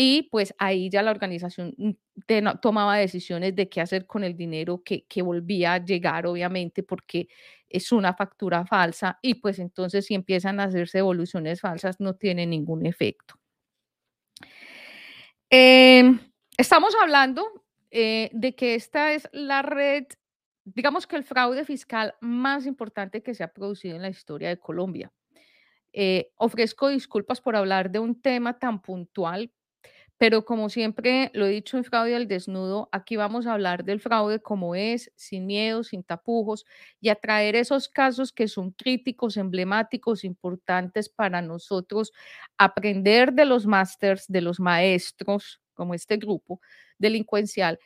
y 0.00 0.28
pues 0.30 0.54
ahí 0.58 0.88
ya 0.88 1.02
la 1.02 1.10
organización 1.10 1.74
mm, 1.76 2.60
tomaba 2.62 2.96
decisiones 2.98 3.56
de 3.56 3.68
qué 3.68 3.80
hacer 3.80 4.06
con 4.06 4.22
el 4.22 4.36
dinero 4.36 4.80
que, 4.84 5.04
que 5.06 5.22
volvía 5.22 5.72
a 5.72 5.84
llegar, 5.84 6.24
obviamente, 6.24 6.84
porque 6.84 7.26
es 7.68 7.90
una 7.90 8.14
factura 8.14 8.64
falsa 8.64 9.18
y 9.22 9.34
pues 9.34 9.58
entonces 9.58 10.06
si 10.06 10.14
empiezan 10.14 10.60
a 10.60 10.64
hacerse 10.64 10.98
evoluciones 10.98 11.60
falsas 11.60 11.98
no 11.98 12.14
tiene 12.14 12.46
ningún 12.46 12.86
efecto. 12.86 13.34
Em, 15.50 16.20
estamos 16.56 16.94
hablando 17.02 17.64
eh, 17.90 18.30
de 18.32 18.54
que 18.54 18.76
esta 18.76 19.14
es 19.14 19.28
la 19.32 19.62
red, 19.62 20.04
digamos 20.64 21.08
que 21.08 21.16
el 21.16 21.24
fraude 21.24 21.64
fiscal 21.64 22.14
más 22.20 22.66
importante 22.66 23.20
que 23.20 23.34
se 23.34 23.42
ha 23.42 23.52
producido 23.52 23.96
en 23.96 24.02
la 24.02 24.10
historia 24.10 24.48
de 24.48 24.60
Colombia. 24.60 25.10
Eh, 25.92 26.30
ofrezco 26.36 26.86
disculpas 26.88 27.40
por 27.40 27.56
hablar 27.56 27.90
de 27.90 27.98
un 27.98 28.20
tema 28.20 28.60
tan 28.60 28.80
puntual, 28.80 29.50
pero 30.18 30.44
como 30.44 30.68
siempre 30.68 31.30
lo 31.32 31.46
he 31.46 31.50
dicho 31.50 31.76
en 31.76 31.84
Fraude 31.84 32.16
al 32.16 32.26
Desnudo, 32.26 32.88
aquí 32.90 33.14
vamos 33.16 33.46
a 33.46 33.52
hablar 33.52 33.84
del 33.84 34.00
fraude 34.00 34.40
como 34.40 34.74
es, 34.74 35.12
sin 35.14 35.46
miedo, 35.46 35.84
sin 35.84 36.02
tapujos, 36.02 36.66
y 37.00 37.08
a 37.08 37.14
traer 37.14 37.54
esos 37.54 37.88
casos 37.88 38.32
que 38.32 38.48
son 38.48 38.72
críticos, 38.72 39.36
emblemáticos, 39.36 40.24
importantes 40.24 41.08
para 41.08 41.40
nosotros, 41.40 42.12
aprender 42.58 43.32
de 43.32 43.44
los 43.44 43.64
másters, 43.64 44.26
de 44.26 44.40
los 44.40 44.58
maestros, 44.58 45.60
como 45.74 45.94
este 45.94 46.16
grupo 46.16 46.60
delincuencial, 46.98 47.78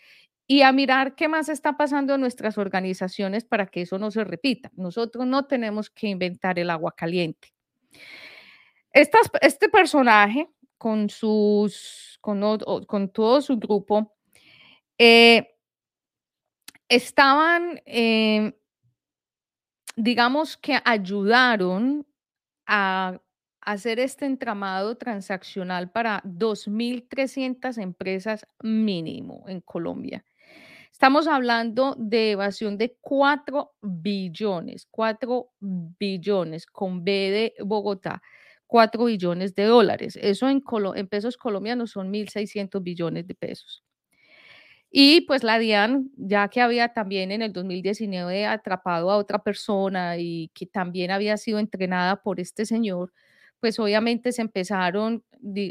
y 0.47 0.62
a 0.62 0.73
mirar 0.73 1.15
qué 1.15 1.29
más 1.29 1.51
está 1.51 1.77
pasando 1.77 2.15
en 2.15 2.23
nuestras 2.23 2.57
organizaciones 2.57 3.45
para 3.45 3.67
que 3.67 3.83
eso 3.83 3.99
no 3.99 4.11
se 4.11 4.25
repita. 4.25 4.73
Nosotros 4.75 5.27
no 5.27 5.45
tenemos 5.45 5.91
que 5.91 6.09
inventar 6.09 6.59
el 6.59 6.71
agua 6.71 6.95
caliente. 6.97 7.53
este 8.93 9.69
personaje 9.69 10.49
con 10.83 11.09
sus, 11.09 12.19
con, 12.21 12.59
con 12.89 13.09
todo 13.11 13.41
su 13.41 13.57
grupo, 13.57 14.17
eh, 14.99 15.55
estaban, 16.89 17.81
eh, 17.87 18.59
digamos 19.95 20.57
que 20.57 20.81
ayudaron 20.85 22.05
a 22.67 23.17
hacer 23.61 24.01
este 24.01 24.27
entramado 24.27 24.97
transaccional 24.97 25.93
para 25.93 26.21
2.300 26.25 27.81
empresas 27.81 28.45
mínimo 28.61 29.45
en 29.47 29.61
Colombia. 29.61 30.25
Estamos 30.91 31.29
hablando 31.29 31.95
de 31.97 32.33
evasión 32.33 32.77
de 32.77 32.97
4 33.01 33.77
billones, 33.83 34.89
4 34.91 35.49
billones 35.61 36.67
con 36.67 37.05
B 37.05 37.12
de 37.12 37.55
Bogotá. 37.65 38.21
4 38.73 39.05
billones 39.05 39.55
de 39.55 39.64
dólares. 39.64 40.19
Eso 40.23 40.49
en, 40.49 40.62
en 40.97 41.07
pesos 41.07 41.37
colombianos 41.37 41.91
son 41.91 42.11
1.600 42.11 42.83
billones 42.83 43.26
de 43.26 43.35
pesos. 43.35 43.85
Y 44.91 45.21
pues 45.26 45.45
la 45.45 45.59
DIAN, 45.59 46.11
ya 46.17 46.49
que 46.49 46.62
había 46.62 46.88
también 46.95 47.33
en 47.33 47.43
el 47.43 47.52
2019 47.52 48.47
atrapado 48.47 49.11
a 49.11 49.19
otra 49.19 49.43
persona 49.43 50.17
y 50.17 50.50
que 50.55 50.64
también 50.64 51.11
había 51.11 51.37
sido 51.37 51.59
entrenada 51.59 52.23
por 52.23 52.41
este 52.41 52.64
señor, 52.64 53.12
pues 53.61 53.79
obviamente 53.79 54.33
se 54.33 54.41
empezaron 54.41 55.23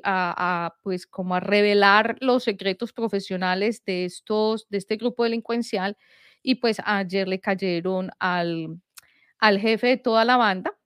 a, 0.03 0.75
pues 0.83 1.07
como 1.07 1.33
a 1.33 1.39
revelar 1.39 2.17
los 2.19 2.43
secretos 2.43 2.93
profesionales 2.93 3.83
de 3.83 4.05
estos, 4.05 4.67
de 4.69 4.77
este 4.77 4.97
grupo 4.97 5.23
delincuencial 5.23 5.97
y 6.43 6.55
pues 6.55 6.77
ayer 6.85 7.27
le 7.27 7.39
cayeron 7.39 8.11
al, 8.19 8.77
al 9.39 9.59
jefe 9.59 9.87
de 9.87 9.97
toda 9.97 10.23
la 10.23 10.37
banda, 10.37 10.77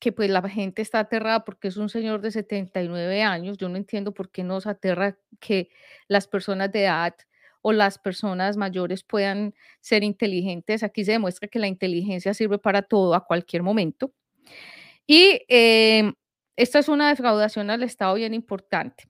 que 0.00 0.12
pues 0.12 0.30
la 0.30 0.42
gente 0.48 0.82
está 0.82 1.00
aterrada 1.00 1.44
porque 1.44 1.68
es 1.68 1.76
un 1.76 1.90
señor 1.90 2.22
de 2.22 2.30
79 2.32 3.22
años. 3.22 3.58
Yo 3.58 3.68
no 3.68 3.76
entiendo 3.76 4.12
por 4.12 4.30
qué 4.30 4.42
nos 4.42 4.66
aterra 4.66 5.16
que 5.38 5.68
las 6.08 6.26
personas 6.26 6.72
de 6.72 6.84
edad 6.84 7.14
o 7.62 7.72
las 7.72 7.98
personas 7.98 8.56
mayores 8.56 9.04
puedan 9.04 9.54
ser 9.80 10.02
inteligentes. 10.02 10.82
Aquí 10.82 11.04
se 11.04 11.12
demuestra 11.12 11.48
que 11.48 11.58
la 11.58 11.68
inteligencia 11.68 12.32
sirve 12.32 12.58
para 12.58 12.80
todo 12.82 13.14
a 13.14 13.26
cualquier 13.26 13.62
momento. 13.62 14.12
Y 15.06 15.42
em, 15.48 16.14
esta 16.56 16.78
es 16.78 16.88
una 16.88 17.10
defraudación 17.10 17.68
al 17.68 17.82
Estado 17.82 18.14
bien 18.14 18.32
importante. 18.32 19.04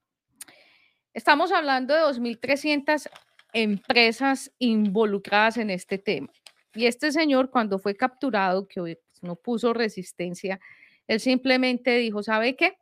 Estamos 1.14 1.52
hablando 1.52 1.94
de 1.94 2.00
2.300 2.00 3.09
empresas 3.52 4.52
involucradas 4.59 5.56
en 5.56 5.70
este 5.70 5.99
tema. 5.99 6.32
Y 6.75 6.87
este 6.87 7.12
señor, 7.12 7.50
cuando 7.50 7.78
fue 7.78 7.97
capturado, 7.97 8.66
que 8.66 8.80
no 9.21 9.37
puso 9.37 9.73
resistencia, 9.73 10.61
él 11.07 11.21
simplemente 11.21 11.97
dijo, 11.97 12.23
¿sabe 12.23 12.57
qué? 12.57 12.79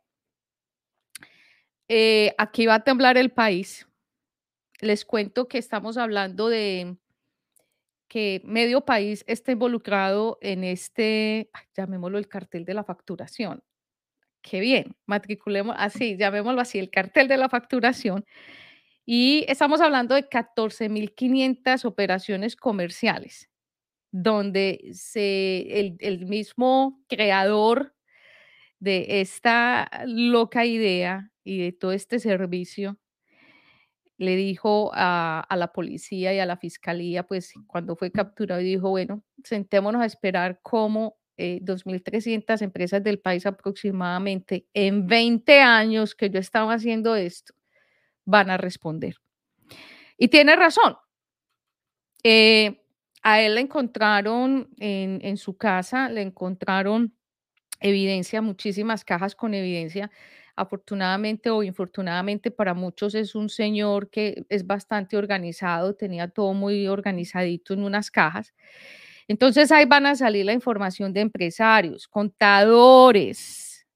Eh, 1.87 2.35
aquí 2.37 2.67
va 2.67 2.75
a 2.75 2.83
temblar 2.83 3.17
el 3.17 3.31
país. 3.31 3.87
Les 4.79 5.03
cuento 5.05 5.47
que 5.47 5.57
estamos 5.57 5.97
hablando 5.97 6.47
de 6.47 6.97
que 8.07 8.41
medio 8.43 8.81
país 8.81 9.23
está 9.27 9.51
involucrado 9.51 10.37
en 10.41 10.63
este, 10.63 11.49
llamémoslo 11.75 12.17
el 12.17 12.27
cartel 12.27 12.65
de 12.65 12.73
la 12.73 12.83
facturación. 12.83 13.63
Qué 14.41 14.59
bien, 14.59 14.95
matriculemos 15.05 15.75
así, 15.77 16.17
llamémoslo 16.17 16.61
así, 16.61 16.79
el 16.79 16.89
cartel 16.89 17.27
de 17.27 17.37
la 17.37 17.49
facturación. 17.49 18.25
Y 19.05 19.45
estamos 19.47 19.81
hablando 19.81 20.15
de 20.15 20.29
14.500 20.29 21.85
operaciones 21.85 22.55
comerciales, 22.55 23.48
donde 24.11 24.89
se, 24.93 25.95
el, 25.99 26.25
mismo 26.25 27.03
creador 27.07 27.93
de 28.79 29.21
esta 29.21 29.89
loca 30.05 30.65
idea 30.65 31.31
y 31.43 31.59
de 31.59 31.71
todo 31.71 31.91
este 31.91 32.19
servicio, 32.19 32.97
le 34.17 34.35
dijo 34.35 34.91
a, 34.93 35.47
la 35.55 35.71
policía 35.71 36.33
y 36.33 36.39
a 36.39 36.45
la 36.45 36.57
fiscalía, 36.57 37.23
pues 37.23 37.53
cuando 37.67 37.95
fue 37.95 38.11
capturado, 38.11 38.61
dijo, 38.61 38.89
bueno, 38.89 39.23
sentémonos 39.43 40.01
a 40.01 40.05
esperar 40.05 40.59
cómo 40.61 41.17
2.300 41.37 42.61
eh, 42.61 42.65
empresas 42.65 43.01
del 43.01 43.19
país 43.19 43.45
aproximadamente 43.45 44.67
en 44.73 45.07
20 45.07 45.61
años 45.61 46.15
que 46.15 46.29
yo 46.29 46.39
estaba 46.39 46.73
haciendo 46.73 47.15
esto, 47.15 47.53
van 48.25 48.49
a 48.49 48.57
responder. 48.57 49.15
Y 50.17 50.27
tiene 50.27 50.55
razón. 50.57 50.97
Eh, 52.23 52.78
a 53.21 53.41
él 53.41 53.55
le 53.55 53.61
encontraron 53.61 54.69
en, 54.79 55.37
su 55.37 55.57
casa, 55.57 56.09
le 56.09 56.21
encontraron 56.21 57.13
evidencia, 57.79 58.41
muchísimas 58.41 59.03
cajas 59.03 59.35
con 59.35 59.53
evidencia. 59.53 60.09
Afortunadamente 60.55 61.49
o 61.49 61.63
infortunadamente 61.63 62.51
para 62.51 62.73
muchos 62.73 63.15
es 63.15 63.33
un 63.35 63.49
señor 63.49 64.09
que 64.09 64.45
es 64.49 64.67
bastante 64.67 65.15
organizado, 65.15 65.95
tenía 65.95 66.27
todo 66.27 66.53
muy 66.53 66.87
organizadito 66.87 67.73
en 67.73 67.83
unas 67.83 68.11
cajas. 68.11 68.53
Entonces 69.27 69.71
ahí 69.71 69.85
van 69.85 70.05
a 70.05 70.15
salir 70.15 70.45
la 70.45 70.53
información 70.53 71.13
de 71.13 71.21
empresarios, 71.21 72.07
contadores, 72.07 73.87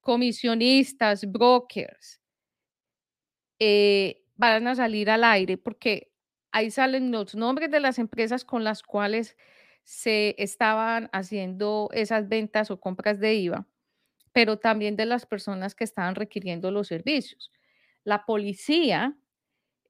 comisionistas, 0.00 1.24
brokers. 1.24 2.20
Eh, 3.58 4.22
van 4.36 4.66
a 4.66 4.74
salir 4.74 5.10
al 5.10 5.24
aire 5.24 5.56
porque 5.56 6.13
ahí 6.54 6.70
salen 6.70 7.12
los 7.12 7.34
nombres 7.34 7.70
de 7.70 7.80
las 7.80 7.98
empresas 7.98 8.44
con 8.46 8.64
las 8.64 8.82
cuales 8.84 9.36
se 9.84 10.36
estaban 10.38 11.10
haciendo 11.12 11.90
esas 11.92 12.28
ventas 12.28 12.70
o 12.70 12.80
compras 12.80 13.20
de 13.20 13.34
IVA, 13.34 13.66
pero 14.32 14.58
también 14.58 14.96
de 14.96 15.06
las 15.06 15.26
personas 15.26 15.74
que 15.74 15.84
estaban 15.84 16.14
requiriendo 16.16 16.70
los 16.70 16.88
servicios. 16.88 17.52
La 18.04 18.26
policía, 18.26 19.16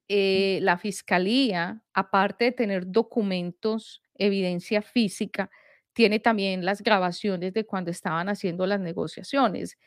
eh, 0.07 0.59
la 0.61 0.77
fiscalía, 0.77 1.83
aparte 1.93 2.45
de 2.45 2.51
tener 2.53 2.85
documentos, 2.91 4.01
evidencia 4.15 4.81
física, 4.81 5.49
tiene 5.93 6.19
también 6.19 6.65
las 6.65 6.81
grabaciones 6.83 7.53
de 7.53 7.65
cuando 7.65 7.91
estaban 7.91 8.29
haciendo 8.29 8.67
las 8.67 8.79
negociaciones. 8.81 9.77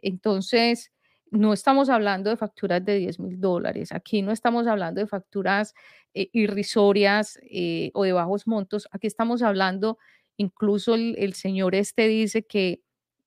Entonces, 0.00 0.92
no 1.32 1.54
estamos 1.54 1.88
hablando 1.88 2.28
de 2.28 2.36
facturas 2.36 2.84
de 2.84 2.98
10 2.98 3.18
mil 3.18 3.40
dólares, 3.40 3.90
aquí 3.90 4.20
no 4.20 4.32
estamos 4.32 4.66
hablando 4.66 5.00
de 5.00 5.06
facturas 5.06 5.74
eh, 6.12 6.28
irrisorias 6.32 7.38
eh, 7.50 7.90
o 7.94 8.04
de 8.04 8.12
bajos 8.12 8.46
montos, 8.46 8.86
aquí 8.92 9.06
estamos 9.06 9.42
hablando, 9.42 9.98
incluso 10.36 10.94
el, 10.94 11.32
señor 11.32 11.74
este 11.74 12.06
dice 12.06 12.42
que, 12.42 12.82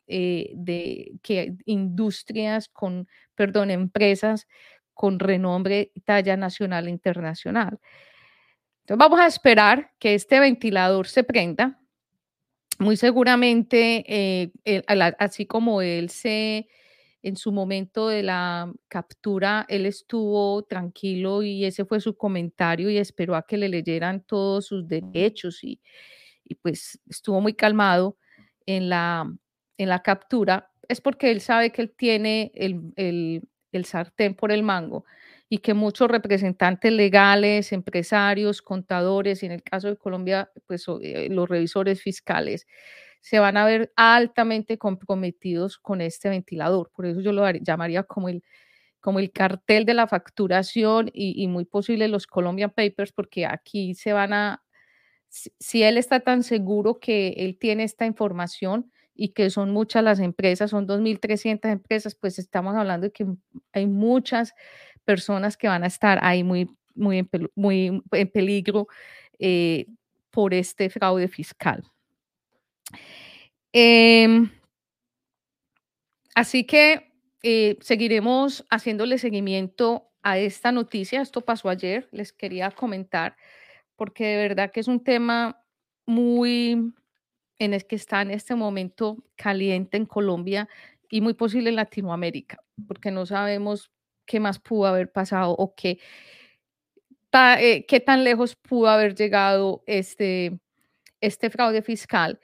eh, 0.06 0.52
de, 0.54 1.14
que 1.24 1.56
industrias 1.66 2.70
con, 2.70 3.08
perdón, 3.34 3.72
empresas 3.72 4.48
con 4.94 5.18
renombre 5.18 5.92
talla 6.06 6.38
nacional 6.38 6.88
e 6.88 6.92
internacional. 6.92 7.80
Entonces 8.82 9.00
vamos 9.00 9.20
a 9.20 9.26
esperar 9.26 9.94
que 9.98 10.14
este 10.14 10.40
ventilador 10.40 11.08
se 11.08 11.24
prenda. 11.24 11.82
Muy 12.78 12.98
seguramente, 12.98 14.52
así 15.18 15.46
como 15.46 15.82
él 15.82 16.10
se, 16.10 16.68
en 17.26 17.38
su 17.38 17.52
momento 17.52 18.08
de 18.10 18.24
la 18.24 18.72
captura, 18.88 19.66
él 19.70 19.86
estuvo 19.88 20.64
tranquilo 20.64 21.44
y 21.44 21.66
ese 21.66 21.86
fue 21.86 22.00
su 22.00 22.16
comentario 22.18 22.90
y 22.92 22.98
esperó 23.00 23.36
a 23.36 23.46
que 23.48 23.58
le 23.58 23.70
leyeran 23.70 24.24
todos 24.24 24.68
sus 24.68 24.88
derechos 24.88 25.64
y, 25.64 25.82
y 26.44 26.56
pues 26.56 27.00
estuvo 27.10 27.42
muy 27.42 27.54
calmado 27.54 28.18
en 28.66 28.90
la, 28.90 29.32
en 29.78 29.90
la 29.90 30.02
captura, 30.04 30.72
es 30.88 31.02
porque 31.02 31.32
él 31.32 31.42
sabe 31.42 31.72
que 31.72 31.82
él 31.82 31.94
tiene 31.98 32.52
el, 32.56 32.82
el, 32.96 33.42
el 33.72 33.86
sartén 33.86 34.36
por 34.36 34.52
el 34.52 34.64
mango 34.64 35.06
y 35.50 35.60
que 35.60 35.74
muchos 35.74 36.10
representantes 36.10 36.92
legales, 36.92 37.72
empresarios, 37.72 38.62
contadores 38.62 39.44
y 39.44 39.48
en 39.48 39.52
el 39.52 39.64
caso 39.64 39.88
de 39.88 39.98
Colombia, 39.98 40.52
pues 40.68 40.86
eh, 41.02 41.28
los 41.32 41.48
revisores 41.50 42.02
fiscales 42.02 42.68
se 43.26 43.40
van 43.40 43.58
a 43.58 43.66
ver 43.66 43.92
altamente 43.96 44.78
comprometidos 44.78 45.80
con 45.80 46.00
este 46.00 46.30
ventilador. 46.30 46.92
Por 46.96 47.08
eso 47.08 47.22
yo 47.22 47.32
lo 47.32 47.50
llamaría 47.50 48.04
como 48.04 48.30
el, 48.30 48.44
como 49.00 49.18
el 49.18 49.32
cartel 49.32 49.84
de 49.86 49.96
la 49.96 50.06
facturación 50.06 51.10
y, 51.12 51.48
muy 51.48 51.66
posible 51.66 52.08
los 52.08 52.28
Colombian 52.28 52.70
Papers, 52.70 53.12
porque 53.12 53.48
aquí 53.48 53.96
se 53.96 54.14
van 54.14 54.32
a, 54.34 54.64
si 55.28 55.82
él 55.82 55.98
está 55.98 56.20
tan 56.20 56.44
seguro 56.44 57.00
que 57.00 57.30
él 57.38 57.58
tiene 57.60 57.84
esta 57.84 58.06
información, 58.06 58.92
y 59.16 59.30
que 59.30 59.50
son 59.50 59.72
muchas 59.72 60.04
las 60.04 60.20
empresas, 60.20 60.70
son 60.70 60.88
2.300 60.88 61.72
empresas, 61.72 62.16
pues 62.16 62.38
estamos 62.38 62.76
hablando 62.76 63.08
de 63.08 63.14
que 63.14 63.26
hay 63.72 63.88
muchas 63.88 64.54
personas 65.06 65.58
que 65.58 65.70
van 65.70 65.84
a 65.84 65.88
estar 65.88 66.20
ahí 66.22 66.44
muy, 66.44 66.70
muy 66.94 68.04
en 68.12 68.30
peligro 68.30 68.88
eh, 69.40 69.88
por 70.32 70.54
este 70.54 70.90
fraude 70.90 71.30
fiscal. 71.30 71.90
Em, 73.74 74.50
así 76.34 76.66
que 76.66 77.12
eh, 77.44 77.78
seguiremos 77.82 78.66
haciéndole 78.70 79.18
seguimiento 79.18 80.10
a 80.24 80.40
esta 80.40 80.72
noticia. 80.72 81.22
Esto 81.22 81.42
pasó 81.42 81.70
ayer, 81.70 82.08
les 82.12 82.34
quería 82.34 82.72
comentar, 82.72 83.36
porque 83.96 84.26
de 84.26 84.38
verdad 84.48 84.72
que 84.72 84.80
es 84.80 84.88
un 84.88 85.04
tema 85.04 85.62
muy 86.06 86.94
en 87.60 87.74
el 87.74 87.86
que 87.86 87.96
está 87.96 88.22
en 88.22 88.32
este 88.32 88.56
momento 88.56 89.24
caliente 89.36 89.98
en 89.98 90.06
Colombia 90.06 90.68
y 91.10 91.22
muy 91.22 91.34
posible 91.34 91.70
en 91.70 91.78
Latinoamérica, 91.78 92.64
porque 92.88 93.12
no 93.12 93.26
sabemos 93.26 93.92
qué 94.26 94.40
más 94.40 94.60
pudo 94.60 94.88
haber 94.88 95.12
pasado 95.12 95.52
o 95.52 95.76
qué, 95.76 96.00
eh, 97.34 97.86
qué 97.86 98.00
tan 98.00 98.24
lejos 98.24 98.56
pudo 98.56 98.90
haber 98.90 99.16
llegado 99.16 99.84
este, 99.86 100.60
este 101.22 101.50
fraude 101.50 101.82
fiscal, 101.82 102.40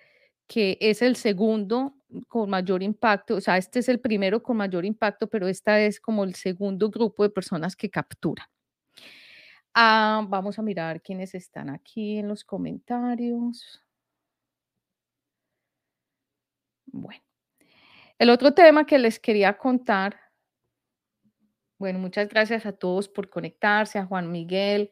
que 0.52 0.78
es 0.82 1.02
el 1.02 1.16
segundo 1.16 1.96
con 2.28 2.50
mayor 2.50 2.84
impacto, 2.84 3.36
o 3.36 3.40
sea, 3.40 3.56
este 3.56 3.80
es 3.80 3.88
el 3.88 4.02
primero 4.02 4.44
con 4.44 4.58
mayor 4.58 4.84
impacto, 4.84 5.30
pero 5.30 5.48
esta 5.48 5.80
es 5.80 6.02
como 6.02 6.26
el 6.26 6.36
segundo 6.36 6.90
grupo 6.90 7.24
de 7.24 7.30
personas 7.30 7.74
que 7.78 7.90
captura. 7.90 8.50
Ah, 9.74 10.26
vamos 10.28 10.60
a 10.60 10.62
mirar 10.62 11.02
quiénes 11.02 11.36
están 11.36 11.70
aquí 11.70 12.18
en 12.18 12.28
los 12.28 12.44
comentarios. 12.44 13.82
Bueno, 16.88 17.24
el 18.20 18.30
otro 18.30 18.54
tema 18.54 18.86
que 18.86 19.00
les 19.00 19.20
quería 19.20 19.58
contar, 19.58 20.20
bueno, 21.80 21.98
muchas 21.98 22.28
gracias 22.28 22.66
a 22.66 22.74
todos 22.74 23.08
por 23.08 23.30
conectarse, 23.30 24.00
a 24.00 24.06
Juan 24.06 24.30
Miguel. 24.30 24.92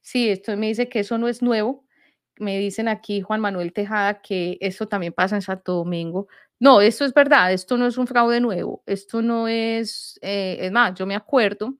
Sí, 0.00 0.28
esto 0.28 0.56
me 0.56 0.66
dice 0.66 0.88
que 0.88 0.98
eso 0.98 1.18
no 1.18 1.28
es 1.28 1.40
nuevo. 1.40 1.87
Me 2.40 2.58
dicen 2.58 2.88
aquí 2.88 3.20
Juan 3.20 3.40
Manuel 3.40 3.72
Tejada 3.72 4.20
que 4.22 4.58
eso 4.60 4.86
también 4.88 5.12
pasa 5.12 5.36
en 5.36 5.42
Santo 5.42 5.74
Domingo. 5.74 6.28
No, 6.60 6.80
esto 6.80 7.04
es 7.04 7.14
verdad, 7.14 7.52
esto 7.52 7.76
no 7.76 7.86
es 7.86 7.98
un 7.98 8.06
fraude 8.06 8.40
nuevo, 8.40 8.82
esto 8.86 9.22
no 9.22 9.46
es, 9.48 10.18
eh, 10.22 10.58
es 10.60 10.72
más, 10.72 10.94
yo 10.94 11.06
me 11.06 11.14
acuerdo, 11.14 11.74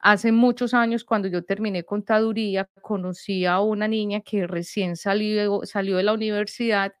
hace 0.00 0.32
muchos 0.32 0.74
años 0.74 1.04
cuando 1.04 1.28
yo 1.28 1.44
terminé 1.44 1.84
contaduría, 1.84 2.68
conocí 2.82 3.46
a 3.46 3.60
una 3.60 3.88
niña 3.88 4.20
que 4.22 4.46
recién 4.46 4.96
salió, 4.96 5.62
salió 5.66 5.98
de 5.98 6.04
la 6.04 6.14
universidad 6.14 6.94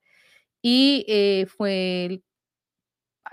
y 0.62 1.04
eh, 1.08 1.46
fue 1.46 2.22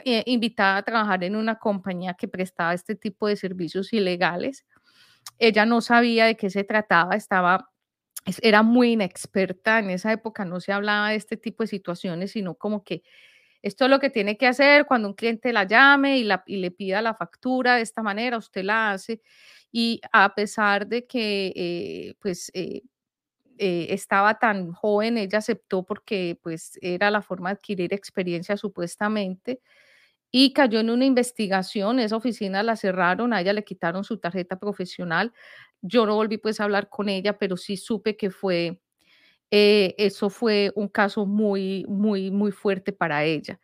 eh, 0.05 0.23
invitada 0.25 0.77
a 0.77 0.83
trabajar 0.83 1.23
en 1.23 1.35
una 1.35 1.55
compañía 1.59 2.13
que 2.15 2.27
prestaba 2.27 2.73
este 2.73 2.95
tipo 2.95 3.27
de 3.27 3.35
servicios 3.35 3.93
ilegales. 3.93 4.65
Ella 5.39 5.65
no 5.65 5.81
sabía 5.81 6.25
de 6.25 6.35
qué 6.37 6.49
se 6.49 6.63
trataba, 6.63 7.15
estaba, 7.15 7.69
era 8.41 8.63
muy 8.63 8.93
inexperta, 8.93 9.79
en 9.79 9.89
esa 9.89 10.11
época 10.13 10.45
no 10.45 10.59
se 10.61 10.71
hablaba 10.73 11.09
de 11.09 11.15
este 11.17 11.37
tipo 11.37 11.63
de 11.63 11.67
situaciones, 11.67 12.31
sino 12.31 12.55
como 12.55 12.83
que 12.83 13.03
esto 13.63 13.85
es 13.85 13.91
lo 13.91 13.99
que 13.99 14.09
tiene 14.11 14.37
que 14.37 14.47
hacer 14.47 14.85
cuando 14.87 15.07
un 15.09 15.15
cliente 15.15 15.53
la 15.53 15.65
llame 15.65 16.17
y, 16.19 16.23
la, 16.25 16.43
y 16.47 16.57
le 16.57 16.71
pida 16.71 17.01
la 17.01 17.15
factura 17.15 17.75
de 17.77 17.81
esta 17.83 18.03
manera, 18.03 18.37
usted 18.37 18.63
la 18.63 18.91
hace. 18.93 19.21
Y 19.71 20.01
a 20.13 20.35
pesar 20.35 20.87
de 20.87 21.07
que, 21.07 21.53
eh, 21.55 22.15
pues, 22.21 22.51
eh, 23.57 23.87
estaba 23.93 24.39
tan 24.39 24.71
joven, 24.73 25.17
ella 25.17 25.37
aceptó 25.37 25.83
porque 25.83 26.39
pues 26.41 26.77
era 26.81 27.11
la 27.11 27.21
forma 27.21 27.49
de 27.49 27.53
adquirir 27.55 27.93
experiencia 27.93 28.57
supuestamente 28.57 29.61
y 30.31 30.53
cayó 30.53 30.79
en 30.81 30.89
una 30.91 31.05
investigación, 31.05 31.99
esa 31.99 32.17
oficina 32.17 32.63
la 32.63 32.75
cerraron, 32.77 33.33
a 33.33 33.41
ella 33.41 33.53
le 33.53 33.63
quitaron 33.65 34.03
su 34.03 34.17
tarjeta 34.19 34.57
profesional. 34.59 35.33
Yo 35.83 36.07
no 36.07 36.15
volví 36.15 36.37
pues 36.39 36.61
a 36.61 36.65
hablar 36.65 36.89
con 36.89 37.09
ella, 37.09 37.37
pero 37.37 37.57
sí 37.57 37.77
supe 37.77 38.17
que 38.17 38.31
fue, 38.31 38.79
eh, 39.51 39.95
eso 39.97 40.29
fue 40.29 40.71
un 40.75 40.89
caso 40.89 41.25
muy, 41.25 41.85
muy, 41.89 42.31
muy 42.31 42.51
fuerte 42.51 42.93
para 42.93 43.25
ella. 43.25 43.59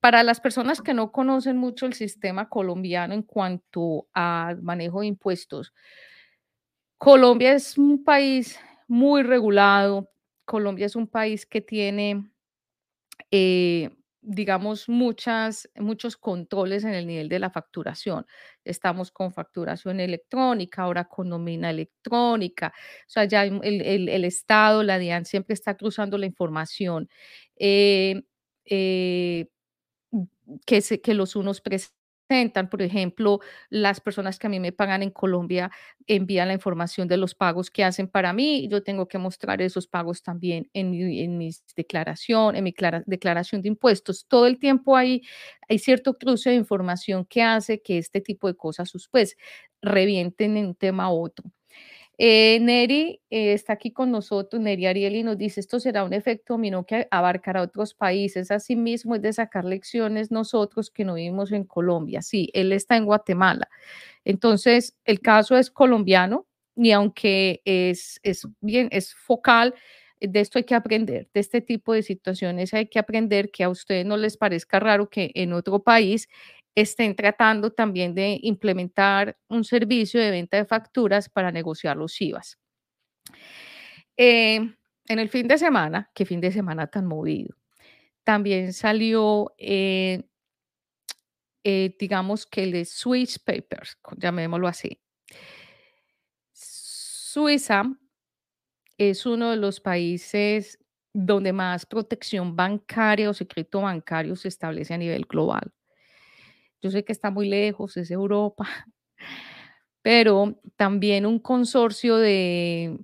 Para 0.00 0.22
las 0.24 0.40
personas 0.40 0.82
que 0.82 0.94
no 0.94 1.12
conocen 1.12 1.58
mucho 1.58 1.86
el 1.86 1.94
sistema 1.94 2.48
colombiano 2.50 3.14
en 3.14 3.22
cuanto 3.22 4.08
al 4.14 4.62
manejo 4.62 5.00
de 5.00 5.08
impuestos, 5.08 5.74
Colombia 6.98 7.52
es 7.54 7.78
un 7.78 8.02
país 8.04 8.58
muy 8.88 9.22
regulado. 9.22 10.10
Colombia 10.44 10.86
es 10.86 10.96
un 10.96 11.06
país 11.06 11.44
que 11.46 11.60
tiene, 11.60 12.30
eh, 13.30 13.95
digamos, 14.26 14.88
muchas, 14.88 15.70
muchos 15.76 16.16
controles 16.16 16.84
en 16.84 16.94
el 16.94 17.06
nivel 17.06 17.28
de 17.28 17.38
la 17.38 17.50
facturación. 17.50 18.26
Estamos 18.64 19.12
con 19.12 19.32
facturación 19.32 20.00
electrónica, 20.00 20.82
ahora 20.82 21.04
con 21.04 21.28
nómina 21.28 21.70
electrónica. 21.70 22.72
O 23.02 23.10
sea, 23.10 23.24
ya 23.24 23.44
el, 23.44 23.60
el, 23.62 24.24
Estado, 24.24 24.82
la 24.82 24.98
DIAN 24.98 25.24
siempre 25.26 25.54
está 25.54 25.76
cruzando 25.76 26.18
la 26.18 26.26
información. 26.26 27.08
Eh, 27.56 28.22
eh, 28.64 29.46
que, 30.66 30.80
se, 30.80 31.00
que 31.00 31.14
los 31.14 31.36
unos 31.36 31.60
por 32.70 32.82
ejemplo, 32.82 33.40
las 33.70 34.00
personas 34.00 34.38
que 34.38 34.46
a 34.48 34.50
mí 34.50 34.58
me 34.60 34.72
pagan 34.72 35.02
en 35.02 35.10
Colombia 35.10 35.70
envían 36.06 36.48
la 36.48 36.54
información 36.54 37.06
de 37.08 37.16
los 37.16 37.34
pagos 37.34 37.70
que 37.70 37.84
hacen 37.84 38.08
para 38.08 38.32
mí 38.32 38.68
yo 38.68 38.82
tengo 38.82 39.06
que 39.08 39.18
mostrar 39.18 39.62
esos 39.62 39.86
pagos 39.86 40.22
también 40.22 40.68
en 40.72 40.90
mi, 40.90 41.20
en 41.20 41.38
mi 41.38 41.50
declaración, 41.76 42.56
en 42.56 42.64
mi 42.64 42.74
declaración 43.06 43.62
de 43.62 43.68
impuestos. 43.68 44.26
Todo 44.28 44.46
el 44.46 44.58
tiempo 44.58 44.96
hay, 44.96 45.22
hay 45.68 45.78
cierto 45.78 46.18
cruce 46.18 46.50
de 46.50 46.56
información 46.56 47.24
que 47.26 47.42
hace 47.42 47.80
que 47.82 47.98
este 47.98 48.20
tipo 48.20 48.48
de 48.48 48.56
cosas 48.56 48.92
pues 49.10 49.36
revienten 49.82 50.56
en 50.56 50.66
un 50.66 50.74
tema 50.74 51.12
u 51.12 51.24
otro. 51.24 51.50
Eh, 52.18 52.58
Neri 52.60 53.20
eh, 53.28 53.52
está 53.52 53.74
aquí 53.74 53.92
con 53.92 54.10
nosotros, 54.10 54.62
Neri 54.62 54.86
Arieli 54.86 55.22
nos 55.22 55.36
dice, 55.36 55.60
esto 55.60 55.78
será 55.78 56.02
un 56.02 56.14
efecto 56.14 56.54
dominó 56.54 56.86
que 56.86 57.06
abarcará 57.10 57.60
otros 57.60 57.92
países, 57.92 58.50
asimismo 58.50 59.16
es 59.16 59.22
de 59.22 59.34
sacar 59.34 59.66
lecciones 59.66 60.30
nosotros 60.30 60.90
que 60.90 61.04
no 61.04 61.14
vivimos 61.14 61.52
en 61.52 61.64
Colombia, 61.64 62.22
sí, 62.22 62.50
él 62.54 62.72
está 62.72 62.96
en 62.96 63.04
Guatemala. 63.04 63.68
Entonces, 64.24 64.96
el 65.04 65.20
caso 65.20 65.58
es 65.58 65.70
colombiano 65.70 66.46
y 66.74 66.92
aunque 66.92 67.62
es, 67.66 68.20
es 68.22 68.46
bien, 68.60 68.88
es 68.92 69.14
focal, 69.14 69.74
de 70.20 70.40
esto 70.40 70.58
hay 70.58 70.64
que 70.64 70.74
aprender, 70.74 71.28
de 71.34 71.40
este 71.40 71.60
tipo 71.60 71.92
de 71.92 72.02
situaciones 72.02 72.72
hay 72.72 72.86
que 72.88 72.98
aprender 72.98 73.50
que 73.50 73.64
a 73.64 73.68
ustedes 73.68 74.06
no 74.06 74.16
les 74.16 74.38
parezca 74.38 74.80
raro 74.80 75.10
que 75.10 75.30
en 75.34 75.52
otro 75.52 75.82
país 75.82 76.28
estén 76.76 77.16
tratando 77.16 77.72
también 77.72 78.14
de 78.14 78.38
implementar 78.42 79.36
un 79.48 79.64
servicio 79.64 80.20
de 80.20 80.30
venta 80.30 80.58
de 80.58 80.66
facturas 80.66 81.28
para 81.28 81.50
negociar 81.50 81.96
los 81.96 82.20
IVAs. 82.20 82.58
Eh, 84.16 84.56
en 85.08 85.18
el 85.18 85.28
fin 85.30 85.48
de 85.48 85.56
semana, 85.56 86.10
qué 86.14 86.26
fin 86.26 86.40
de 86.40 86.52
semana 86.52 86.86
tan 86.86 87.06
movido, 87.06 87.56
también 88.24 88.72
salió, 88.74 89.54
eh, 89.56 90.24
eh, 91.64 91.96
digamos 91.98 92.46
que 92.46 92.64
el 92.64 92.84
Swiss 92.84 93.38
Papers, 93.38 93.98
llamémoslo 94.18 94.68
así. 94.68 95.00
Suiza 96.52 97.84
es 98.98 99.24
uno 99.24 99.50
de 99.50 99.56
los 99.56 99.80
países 99.80 100.78
donde 101.14 101.52
más 101.52 101.86
protección 101.86 102.54
bancaria 102.54 103.30
o 103.30 103.34
secreto 103.34 103.80
bancario 103.80 104.36
se 104.36 104.48
establece 104.48 104.92
a 104.92 104.98
nivel 104.98 105.24
global. 105.24 105.72
Yo 106.82 106.90
sé 106.90 107.04
que 107.04 107.12
está 107.12 107.30
muy 107.30 107.48
lejos, 107.48 107.96
es 107.96 108.10
Europa, 108.10 108.66
pero 110.02 110.60
también 110.76 111.26
un 111.26 111.38
consorcio 111.38 112.16
de, 112.16 112.98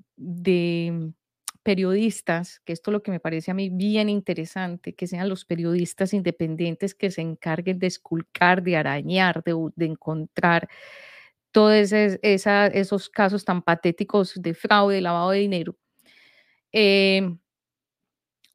periodistas, 1.62 2.60
que 2.64 2.72
esto 2.72 2.90
es 2.90 2.92
lo 2.92 3.02
que 3.02 3.12
me 3.12 3.20
parece 3.20 3.50
a 3.50 3.54
mí 3.54 3.70
bien 3.70 4.08
interesante, 4.08 4.94
que 4.94 5.06
sean 5.06 5.28
los 5.28 5.44
periodistas 5.44 6.12
independientes 6.12 6.94
que 6.94 7.10
se 7.10 7.20
encarguen 7.20 7.78
de 7.78 7.86
esculcar, 7.86 8.62
de 8.62 8.76
arañar, 8.76 9.42
de, 9.44 9.86
encontrar 9.86 10.68
todos 11.52 11.92
esos 11.92 13.08
casos 13.10 13.44
tan 13.44 13.62
patéticos 13.62 14.34
de 14.36 14.54
fraude, 14.54 15.00
lavado 15.00 15.30
de 15.30 15.38
dinero. 15.40 15.76
Em, 16.72 17.38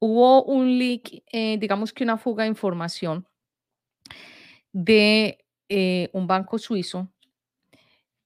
hubo 0.00 0.44
un 0.44 0.78
leak, 0.78 1.22
eh, 1.32 1.56
digamos 1.58 1.92
que 1.92 2.04
una 2.04 2.18
fuga 2.18 2.44
de 2.44 2.50
información 2.50 3.27
de 4.78 5.44
eh, 5.68 6.08
un 6.12 6.28
banco 6.28 6.56
suizo 6.56 7.08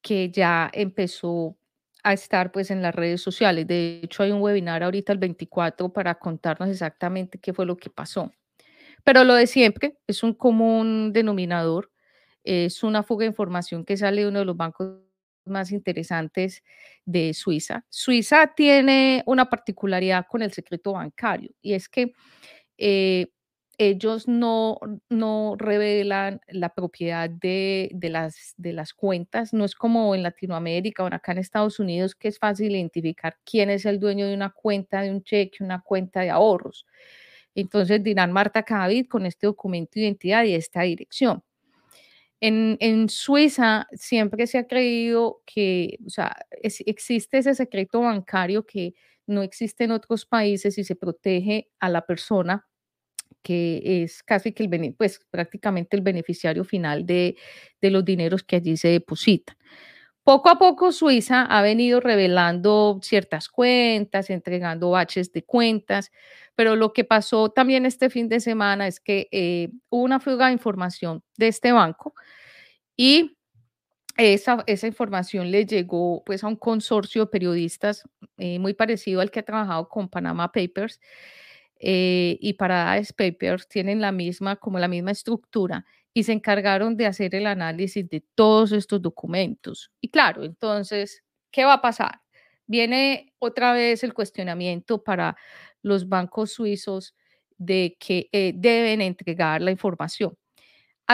que 0.02 0.30
ya 0.30 0.70
empezó 0.74 1.56
a 2.02 2.12
estar 2.12 2.52
pues 2.52 2.70
en 2.70 2.82
las 2.82 2.94
redes 2.94 3.22
sociales. 3.22 3.66
De 3.66 4.00
hecho, 4.02 4.22
hay 4.22 4.32
un 4.32 4.42
webinar 4.42 4.82
ahorita 4.82 5.14
el 5.14 5.18
24 5.18 5.90
para 5.92 6.16
contarnos 6.16 6.68
exactamente 6.68 7.38
qué 7.38 7.54
fue 7.54 7.64
lo 7.64 7.78
que 7.78 7.88
pasó. 7.88 8.30
Pero 9.02 9.24
lo 9.24 9.34
de 9.34 9.46
siempre 9.46 9.96
es 10.06 10.22
un 10.22 10.34
común 10.34 11.12
denominador, 11.14 11.90
es 12.44 12.82
una 12.82 13.02
fuga 13.02 13.22
de 13.22 13.28
información 13.28 13.84
que 13.86 13.96
sale 13.96 14.22
de 14.22 14.28
uno 14.28 14.40
de 14.40 14.44
los 14.44 14.56
bancos 14.56 14.98
más 15.46 15.72
interesantes 15.72 16.62
de 17.06 17.32
Suiza. 17.32 17.86
Suiza 17.88 18.52
tiene 18.54 19.22
una 19.26 19.48
particularidad 19.48 20.26
con 20.28 20.42
el 20.42 20.52
secreto 20.52 20.92
bancario 20.92 21.50
y 21.62 21.72
es 21.72 21.88
que 21.88 22.12
eh, 22.76 23.28
ellos 23.78 24.28
no, 24.28 24.78
no 25.08 25.56
revelan 25.58 26.40
la 26.48 26.74
propiedad 26.74 27.30
de, 27.30 27.90
las, 28.02 28.54
de 28.56 28.72
las 28.72 28.92
cuentas. 28.92 29.52
No 29.52 29.64
es 29.64 29.74
como 29.74 30.14
en 30.14 30.22
Latinoamérica 30.22 31.02
o 31.02 31.06
acá 31.06 31.32
en 31.32 31.38
Estados 31.38 31.80
Unidos 31.80 32.14
que 32.14 32.28
es 32.28 32.38
fácil 32.38 32.72
identificar 32.72 33.38
quién 33.44 33.70
es 33.70 33.86
el 33.86 33.98
dueño 33.98 34.26
de 34.26 34.34
una 34.34 34.50
cuenta 34.50 35.00
de 35.00 35.10
un 35.10 35.22
cheque, 35.22 35.64
una 35.64 35.80
cuenta 35.80 36.20
de 36.20 36.30
ahorros. 36.30 36.86
Entonces 37.54 38.02
dirán 38.02 38.32
Marta 38.32 38.62
Cadavid 38.62 39.08
con 39.08 39.26
este 39.26 39.46
documento 39.46 39.92
de 39.94 40.02
identidad 40.02 40.44
y 40.44 40.54
esta 40.54 40.82
dirección. 40.82 41.42
En, 42.40 42.76
en, 42.80 43.08
Suiza 43.08 43.86
siempre 43.92 44.46
se 44.48 44.58
ha 44.58 44.66
creído 44.66 45.42
que, 45.46 45.98
o 46.04 46.10
sea, 46.10 46.36
existe 46.50 47.38
ese 47.38 47.54
secreto 47.54 48.00
bancario 48.00 48.66
que 48.66 48.94
no 49.26 49.42
existe 49.42 49.84
en 49.84 49.92
otros 49.92 50.26
países 50.26 50.76
y 50.76 50.82
se 50.82 50.96
protege 50.96 51.70
a 51.78 51.88
la 51.88 52.04
persona 52.04 52.66
que 53.42 54.02
es 54.02 54.22
casi 54.22 54.52
que 54.52 54.64
el, 54.64 54.94
pues 54.94 55.20
prácticamente 55.30 55.96
el 55.96 56.02
beneficiario 56.02 56.64
final 56.64 57.04
de, 57.06 57.36
de 57.80 57.90
los 57.90 58.04
dineros 58.04 58.42
que 58.42 58.56
allí 58.56 58.76
se 58.76 58.88
depositan. 58.88 59.56
Poco 60.24 60.50
a 60.50 60.58
poco 60.58 60.92
Suiza 60.92 61.42
ha 61.42 61.62
venido 61.62 61.98
revelando 61.98 63.00
ciertas 63.02 63.48
cuentas, 63.48 64.30
entregando 64.30 64.90
baches 64.90 65.32
de 65.32 65.42
cuentas, 65.42 66.12
pero 66.54 66.76
lo 66.76 66.92
que 66.92 67.02
pasó 67.02 67.50
también 67.50 67.86
este 67.86 68.08
fin 68.08 68.28
de 68.28 68.38
semana 68.38 68.86
es 68.86 69.00
que 69.00 69.28
eh, 69.32 69.70
hubo 69.88 70.04
una 70.04 70.20
fuga 70.20 70.46
de 70.46 70.52
información 70.52 71.24
de 71.36 71.48
este 71.48 71.72
banco 71.72 72.14
y 72.96 73.36
esa, 74.16 74.62
esa 74.66 74.86
información 74.86 75.50
le 75.50 75.66
llegó 75.66 76.22
pues 76.24 76.44
a 76.44 76.48
un 76.48 76.56
consorcio 76.56 77.24
de 77.24 77.30
periodistas 77.30 78.04
eh, 78.36 78.58
muy 78.58 78.74
parecido 78.74 79.20
al 79.20 79.30
que 79.30 79.40
ha 79.40 79.44
trabajado 79.44 79.88
con 79.88 80.08
Panama 80.08 80.52
Papers 80.52 81.00
eh, 81.82 82.38
y 82.40 82.54
Paradise 82.54 83.12
Papers 83.12 83.68
tienen 83.68 84.00
la 84.00 84.12
misma, 84.12 84.56
como 84.56 84.78
la 84.78 84.88
misma 84.88 85.10
estructura 85.10 85.84
y 86.14 86.22
se 86.24 86.32
encargaron 86.32 86.96
de 86.96 87.06
hacer 87.06 87.34
el 87.34 87.46
análisis 87.46 88.08
de 88.08 88.22
todos 88.34 88.72
estos 88.72 89.02
documentos. 89.02 89.90
Y 90.00 90.10
claro, 90.10 90.44
entonces, 90.44 91.24
¿qué 91.50 91.64
va 91.64 91.74
a 91.74 91.82
pasar? 91.82 92.20
Viene 92.66 93.34
otra 93.40 93.72
vez 93.72 94.04
el 94.04 94.14
cuestionamiento 94.14 95.02
para 95.02 95.36
los 95.82 96.08
bancos 96.08 96.52
suizos 96.52 97.14
de 97.58 97.96
que 97.98 98.28
eh, 98.32 98.52
deben 98.54 99.00
entregar 99.00 99.60
la 99.62 99.70
información 99.72 100.36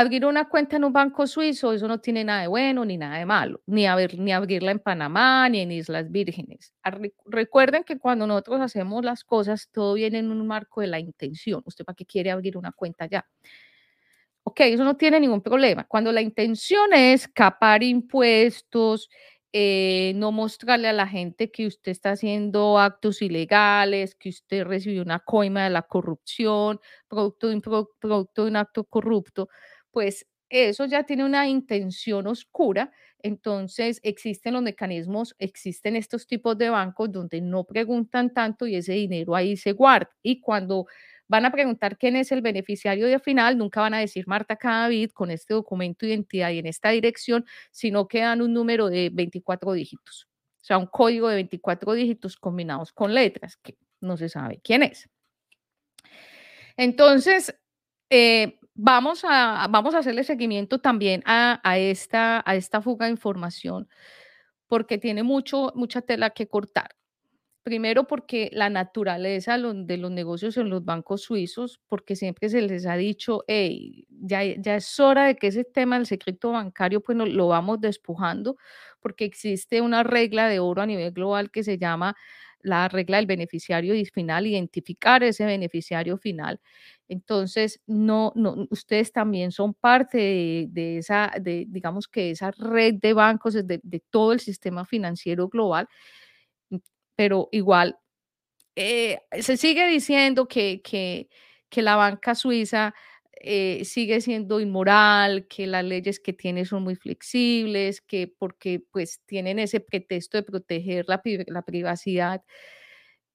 abrir 0.00 0.24
una 0.24 0.48
cuenta 0.48 0.76
en 0.76 0.84
un 0.84 0.92
banco 0.92 1.26
suizo, 1.26 1.72
eso 1.72 1.88
no 1.88 2.00
tiene 2.00 2.24
nada 2.24 2.42
de 2.42 2.46
bueno 2.46 2.84
ni 2.84 2.96
nada 2.96 3.18
de 3.18 3.26
malo, 3.26 3.60
ni, 3.66 3.86
ni 4.16 4.32
abrirla 4.32 4.70
en 4.70 4.78
Panamá 4.78 5.48
ni 5.48 5.60
en 5.60 5.72
Islas 5.72 6.10
Vírgenes. 6.10 6.72
Recuerden 7.26 7.84
que 7.84 7.98
cuando 7.98 8.26
nosotros 8.26 8.60
hacemos 8.60 9.04
las 9.04 9.24
cosas, 9.24 9.68
todo 9.72 9.94
viene 9.94 10.18
en 10.18 10.30
un 10.30 10.46
marco 10.46 10.80
de 10.80 10.86
la 10.86 11.00
intención. 11.00 11.62
¿Usted 11.64 11.84
para 11.84 11.96
qué 11.96 12.06
quiere 12.06 12.30
abrir 12.30 12.56
una 12.56 12.72
cuenta 12.72 13.06
ya? 13.06 13.26
Ok, 14.44 14.60
eso 14.60 14.84
no 14.84 14.96
tiene 14.96 15.20
ningún 15.20 15.42
problema. 15.42 15.84
Cuando 15.84 16.10
la 16.10 16.22
intención 16.22 16.92
es 16.94 17.28
capar 17.28 17.82
impuestos, 17.82 19.10
eh, 19.52 20.12
no 20.16 20.30
mostrarle 20.30 20.88
a 20.88 20.92
la 20.92 21.06
gente 21.06 21.50
que 21.50 21.66
usted 21.66 21.90
está 21.90 22.10
haciendo 22.10 22.78
actos 22.78 23.22
ilegales, 23.22 24.14
que 24.14 24.28
usted 24.28 24.64
recibió 24.64 25.00
una 25.02 25.20
coima 25.20 25.64
de 25.64 25.70
la 25.70 25.82
corrupción, 25.82 26.80
producto 27.08 27.48
de 27.48 27.54
un, 27.54 27.62
producto 27.62 28.44
de 28.44 28.50
un 28.50 28.56
acto 28.56 28.84
corrupto, 28.84 29.48
pues 29.90 30.26
eso 30.50 30.86
ya 30.86 31.04
tiene 31.04 31.24
una 31.24 31.48
intención 31.48 32.26
oscura. 32.26 32.92
Entonces 33.20 34.00
existen 34.02 34.54
los 34.54 34.62
mecanismos, 34.62 35.34
existen 35.38 35.96
estos 35.96 36.26
tipos 36.26 36.56
de 36.56 36.70
bancos 36.70 37.10
donde 37.10 37.40
no 37.40 37.64
preguntan 37.64 38.32
tanto 38.32 38.66
y 38.66 38.76
ese 38.76 38.92
dinero 38.92 39.34
ahí 39.34 39.56
se 39.56 39.72
guarda. 39.72 40.10
Y 40.22 40.40
cuando 40.40 40.86
van 41.26 41.44
a 41.44 41.52
preguntar 41.52 41.98
quién 41.98 42.16
es 42.16 42.32
el 42.32 42.40
beneficiario 42.40 43.06
de 43.06 43.18
final, 43.18 43.58
nunca 43.58 43.80
van 43.80 43.94
a 43.94 43.98
decir 43.98 44.26
Marta 44.26 44.56
Cadavid 44.56 45.10
con 45.10 45.30
este 45.30 45.52
documento 45.54 46.06
de 46.06 46.12
identidad 46.12 46.50
y 46.50 46.58
en 46.58 46.66
esta 46.66 46.90
dirección, 46.90 47.44
sino 47.70 48.08
que 48.08 48.20
dan 48.20 48.40
un 48.40 48.54
número 48.54 48.88
de 48.88 49.10
24 49.12 49.72
dígitos. 49.72 50.28
O 50.60 50.64
sea, 50.64 50.78
un 50.78 50.86
código 50.86 51.28
de 51.28 51.36
24 51.36 51.92
dígitos 51.92 52.36
combinados 52.36 52.92
con 52.92 53.14
letras, 53.14 53.56
que 53.56 53.76
no 54.00 54.16
se 54.16 54.28
sabe 54.28 54.60
quién 54.62 54.82
es. 54.82 55.08
Entonces, 56.76 57.54
eh, 58.10 58.57
vamos 58.78 59.24
a, 59.24 59.66
vamos 59.68 59.94
a 59.94 59.98
hacerle 59.98 60.22
seguimiento 60.22 60.78
también 60.78 61.22
a, 61.26 61.60
esta, 61.78 62.42
a 62.46 62.54
esta 62.54 62.80
fuga 62.80 63.06
de 63.06 63.12
información 63.12 63.88
porque 64.68 64.98
tiene 64.98 65.22
mucho, 65.24 65.72
mucha 65.74 66.02
tela 66.02 66.30
que 66.30 66.46
cortar. 66.46 66.94
Primero 67.68 68.06
porque 68.06 68.48
la 68.54 68.70
naturaleza 68.70 69.58
de 69.58 69.96
los 69.98 70.10
negocios 70.10 70.56
en 70.56 70.70
los 70.70 70.86
bancos 70.86 71.20
suizos, 71.20 71.78
porque 71.86 72.16
siempre 72.16 72.48
se 72.48 72.62
les 72.62 72.86
ha 72.86 72.96
dicho, 72.96 73.44
hey, 73.46 74.06
ya, 74.08 74.42
es 74.42 74.98
hora 74.98 75.26
de 75.26 75.36
que 75.36 75.48
ese 75.48 75.64
tema 75.64 75.96
del 75.98 76.06
secreto 76.06 76.52
bancario 76.52 77.02
pues 77.02 77.18
lo 77.18 77.48
vamos 77.48 77.78
despujando, 77.82 78.56
porque 79.00 79.26
existe 79.26 79.82
una 79.82 80.02
regla 80.02 80.48
de 80.48 80.60
oro 80.60 80.80
a 80.80 80.86
nivel 80.86 81.12
global 81.12 81.50
que 81.50 81.62
se 81.62 81.76
llama 81.76 82.16
la 82.62 82.88
regla 82.88 83.18
del 83.18 83.26
beneficiario 83.26 83.94
final, 84.14 84.46
identificar 84.46 85.22
ese 85.22 85.44
beneficiario 85.44 86.16
final. 86.16 86.60
Entonces, 87.06 87.80
no, 87.86 88.32
no, 88.34 88.66
ustedes 88.70 89.12
también 89.12 89.52
son 89.52 89.74
parte 89.74 90.66
de, 90.70 90.96
esa, 90.98 91.32
de, 91.38 91.66
digamos 91.68 92.08
que 92.08 92.30
esa 92.30 92.50
red 92.50 92.94
de 92.94 93.12
bancos, 93.12 93.52
de, 93.54 93.78
de 93.82 94.00
todo 94.10 94.32
el 94.32 94.40
sistema 94.40 94.86
financiero 94.86 95.48
global, 95.48 95.86
pero 97.18 97.48
igual 97.50 97.98
eh, 98.76 99.18
se 99.40 99.56
sigue 99.56 99.88
diciendo 99.88 100.46
que, 100.46 100.80
que, 100.82 101.28
que 101.68 101.82
la 101.82 101.96
banca 101.96 102.36
suiza 102.36 102.94
eh, 103.32 103.84
sigue 103.84 104.20
siendo 104.20 104.60
inmoral, 104.60 105.48
que 105.48 105.66
las 105.66 105.84
leyes 105.84 106.20
que 106.20 106.32
tiene 106.32 106.64
son 106.64 106.84
muy 106.84 106.94
flexibles, 106.94 108.00
que 108.00 108.28
porque 108.28 108.84
pues 108.92 109.20
tienen 109.26 109.58
ese 109.58 109.80
pretexto 109.80 110.38
de 110.38 110.44
proteger 110.44 111.06
la, 111.08 111.20
la 111.48 111.62
privacidad. 111.62 112.44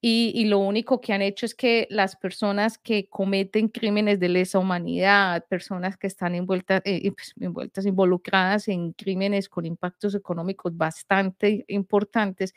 Y, 0.06 0.34
y, 0.36 0.46
lo 0.46 0.60
único 0.60 1.00
que 1.00 1.14
han 1.14 1.22
hecho 1.22 1.46
es 1.46 1.56
que 1.56 1.88
las 1.90 2.18
personas 2.18 2.78
que 2.78 3.08
cometen 3.08 3.70
crímenes 3.70 4.20
de 4.20 4.28
lesa 4.28 4.60
humanidad, 4.60 5.46
personas 5.48 5.98
que 5.98 6.08
están 6.08 6.36
envueltas, 6.36 6.82
eh, 6.84 7.10
pues, 7.12 7.34
envueltas, 7.40 7.86
involucradas 7.86 8.68
en 8.68 8.92
crímenes 8.92 9.48
con 9.48 9.66
impactos 9.66 10.14
económicos 10.14 10.76
bastante 10.76 11.64
importantes, 11.70 12.54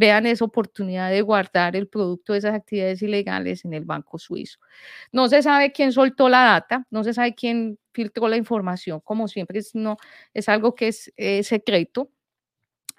vean 0.00 0.24
esa 0.24 0.46
oportunidad 0.46 1.10
de 1.10 1.20
guardar 1.20 1.76
el 1.76 1.86
producto 1.86 2.32
de 2.32 2.38
esas 2.38 2.54
actividades 2.54 3.02
ilegales 3.02 3.66
en 3.66 3.74
el 3.74 3.84
banco 3.84 4.18
suizo. 4.18 4.58
No 5.12 5.28
se 5.28 5.42
sabe 5.42 5.72
quién 5.72 5.92
soltó 5.92 6.30
la 6.30 6.42
data, 6.42 6.86
no 6.90 7.04
se 7.04 7.12
sabe 7.12 7.34
quién 7.34 7.78
filtró 7.92 8.26
la 8.26 8.38
información, 8.38 9.00
como 9.00 9.28
siempre 9.28 9.58
es, 9.58 9.74
no, 9.74 9.98
es 10.32 10.48
algo 10.48 10.74
que 10.74 10.88
es 10.88 11.12
secreto, 11.46 12.10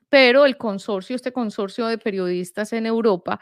pero 0.10 0.46
el 0.46 0.58
consorcio, 0.58 1.16
este 1.16 1.34
consorcio 1.34 1.88
de 1.88 1.98
periodistas 1.98 2.72
en 2.72 2.86
Europa, 2.86 3.40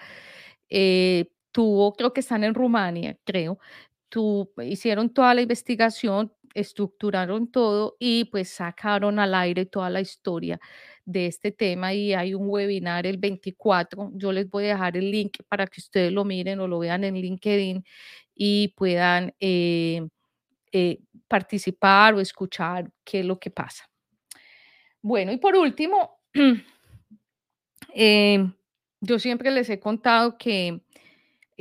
eh, 0.69 1.25
tuvo, 1.51 1.91
creo 1.93 2.13
que 2.13 2.21
están 2.21 2.45
en 2.45 2.53
Rumania, 2.53 3.17
creo, 3.25 3.59
tu, 4.07 4.53
hicieron 4.63 5.09
toda 5.09 5.33
la 5.33 5.41
investigación, 5.41 6.31
estructuraron 6.53 7.51
todo 7.51 7.95
y 7.99 8.25
pues 8.25 8.49
sacaron 8.49 9.19
al 9.19 9.33
aire 9.35 9.65
toda 9.65 9.89
la 9.89 10.01
historia 10.01 10.59
de 11.05 11.25
este 11.27 11.51
tema 11.51 11.93
y 11.93 12.13
hay 12.13 12.33
un 12.33 12.49
webinar 12.49 13.07
el 13.07 13.17
24. 13.17 14.11
Yo 14.13 14.31
les 14.31 14.49
voy 14.49 14.65
a 14.65 14.73
dejar 14.73 14.97
el 14.97 15.11
link 15.11 15.37
para 15.47 15.67
que 15.67 15.81
ustedes 15.81 16.11
lo 16.11 16.25
miren 16.25 16.59
o 16.59 16.67
lo 16.67 16.79
vean 16.79 17.03
en 17.03 17.15
LinkedIn 17.15 17.83
y 18.35 18.69
puedan 18.69 19.33
eh, 19.39 20.07
eh, 20.71 20.99
participar 21.27 22.13
o 22.13 22.19
escuchar 22.19 22.91
qué 23.03 23.21
es 23.21 23.25
lo 23.25 23.39
que 23.39 23.51
pasa. 23.51 23.89
Bueno, 25.01 25.31
y 25.31 25.37
por 25.37 25.55
último, 25.55 26.19
Em, 27.93 28.53
yo 29.01 29.19
siempre 29.19 29.51
les 29.51 29.69
he 29.69 29.79
contado 29.79 30.37
que 30.37 30.67
eh, 30.67 30.81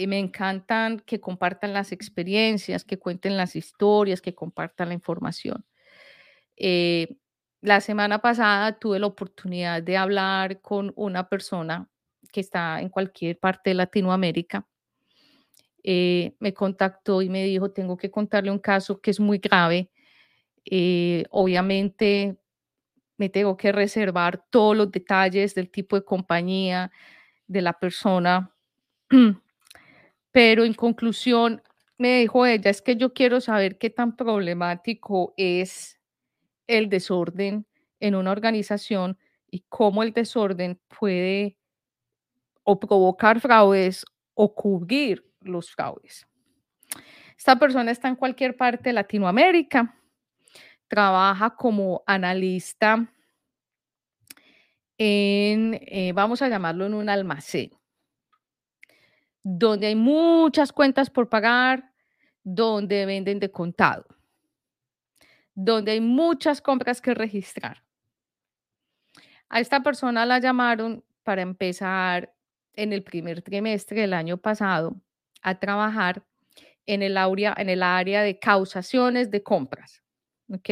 me 0.07 0.19
encantan 0.19 1.01
que 1.01 1.21
compartan 1.21 1.73
las 1.73 1.93
experiencias, 1.93 2.85
que 2.85 2.99
cuenten 2.99 3.37
las 3.37 3.57
historias, 3.57 4.21
que 4.23 4.35
compartan 4.35 4.89
la 4.89 4.95
información. 4.95 5.65
Eh, 6.57 7.17
la 7.61 7.81
semana 7.81 8.21
pasada 8.21 8.79
tuve 8.79 8.99
la 9.01 9.07
oportunidad 9.07 9.83
de 9.83 9.97
hablar 9.97 10.61
con 10.61 10.93
una 10.97 11.29
persona 11.29 11.89
que 12.33 12.41
está 12.41 12.81
en 12.81 12.89
cualquier 12.89 13.39
parte 13.39 13.71
de 13.71 13.75
Latinoamérica. 13.75 14.67
Eh, 15.83 16.37
me 16.39 16.55
contactó 16.55 17.23
y 17.23 17.29
me 17.29 17.45
dijo, 17.45 17.71
tengo 17.73 17.97
que 17.97 18.11
contarle 18.11 18.51
un 18.51 18.59
caso 18.59 19.01
que 19.01 19.11
es 19.11 19.19
muy 19.19 19.39
grave. 19.39 19.91
obviamente 21.31 22.39
me 23.19 23.29
tengo 23.29 23.57
que 23.57 23.73
reservar 23.73 24.45
todos 24.51 24.77
los 24.77 24.91
detalles 24.91 25.55
del 25.55 25.71
tipo 25.71 25.97
de 25.97 26.05
compañía, 26.05 26.91
de 27.47 27.63
la 27.63 27.73
persona. 27.73 28.55
Pero 30.39 30.65
en 30.65 30.73
conclusión, 30.73 31.65
me 31.99 32.21
dijo 32.21 32.47
ella, 32.47 32.71
es 32.71 32.81
que 32.81 32.95
yo 32.95 33.13
quiero 33.13 33.41
saber 33.41 33.77
qué 33.77 33.91
tan 33.91 34.15
problemático 34.15 35.35
es 35.37 35.99
el 36.69 36.89
desorden 36.89 37.67
en 37.99 38.15
una 38.15 38.31
organización 38.31 39.19
y 39.51 39.65
cómo 39.69 40.05
el 40.05 40.13
desorden 40.13 40.81
puede 40.97 41.59
provocar 42.63 43.41
fraudes 43.41 44.05
o 44.35 44.55
cubrir 44.55 45.29
los 45.41 45.73
fraudes. 45.73 46.25
Esta 47.37 47.59
persona 47.59 47.91
está 47.91 48.07
en 48.07 48.15
cualquier 48.15 48.57
parte 48.57 48.91
de 48.91 48.93
Latinoamérica, 48.93 49.99
trabaja 50.87 51.51
como 51.57 52.05
analista 52.07 53.13
en, 54.99 55.81
eh, 55.83 56.13
vamos 56.15 56.43
a 56.43 56.49
llamarlo 56.49 56.87
en 56.87 56.95
un 56.95 57.09
almacén, 57.09 57.78
donde 59.43 59.89
hay 59.89 59.95
muchas 59.95 60.73
cuentas 60.73 61.11
por 61.11 61.29
pagar, 61.29 61.93
donde 62.43 63.07
venden 63.07 63.41
de 63.41 63.51
contado, 63.51 64.07
donde 65.55 65.93
hay 65.93 66.01
muchas 66.01 66.61
compras 66.61 67.01
que 67.01 67.15
registrar. 67.15 67.85
A 69.49 69.61
esta 69.61 69.83
persona 69.83 70.27
la 70.27 70.39
llamaron 70.39 71.05
para 71.23 71.43
empezar 71.43 72.35
en 72.75 72.93
el 72.93 73.03
primer 73.03 73.43
trimestre 73.43 74.03
del 74.03 74.15
año 74.15 74.39
pasado 74.39 75.01
a 75.43 75.59
trabajar 75.59 76.25
en 76.87 77.03
el 77.03 77.17
área, 77.17 77.55
en 77.57 77.69
el 77.69 77.83
área 77.83 78.23
de 78.23 78.39
causaciones 78.39 79.31
de 79.31 79.43
compras. 79.43 80.03
¿Ok? 80.51 80.71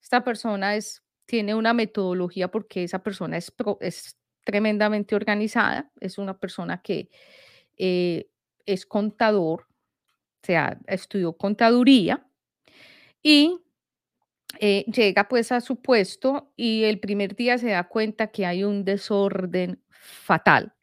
Esta 0.00 0.22
persona 0.22 0.76
es, 0.76 1.02
tiene 1.26 1.54
una 1.54 1.72
metodología 1.72 2.48
porque 2.48 2.84
esa 2.84 3.02
persona 3.02 3.36
es, 3.36 3.52
es 3.80 4.16
tremendamente 4.44 5.14
organizada, 5.14 5.90
es 6.00 6.18
una 6.18 6.38
persona 6.38 6.80
que 6.80 7.10
eh, 7.82 8.28
es 8.66 8.84
contador, 8.84 9.62
o 9.62 10.46
sea, 10.46 10.78
estudió 10.86 11.32
contaduría 11.32 12.26
y 13.22 13.58
eh, 14.58 14.84
llega 14.92 15.28
pues 15.28 15.50
a 15.50 15.62
su 15.62 15.80
puesto 15.80 16.52
y 16.56 16.84
el 16.84 17.00
primer 17.00 17.34
día 17.34 17.56
se 17.56 17.70
da 17.70 17.88
cuenta 17.88 18.26
que 18.26 18.44
hay 18.44 18.64
un 18.64 18.84
desorden 18.84 19.82
fatal, 19.88 20.74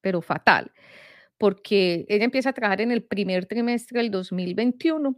pero 0.00 0.22
fatal, 0.22 0.70
porque 1.38 2.06
ella 2.08 2.24
empieza 2.24 2.50
a 2.50 2.52
trabajar 2.52 2.82
en 2.82 2.92
el 2.92 3.02
primer 3.02 3.46
trimestre 3.46 4.00
del 4.00 4.12
2021 4.12 5.16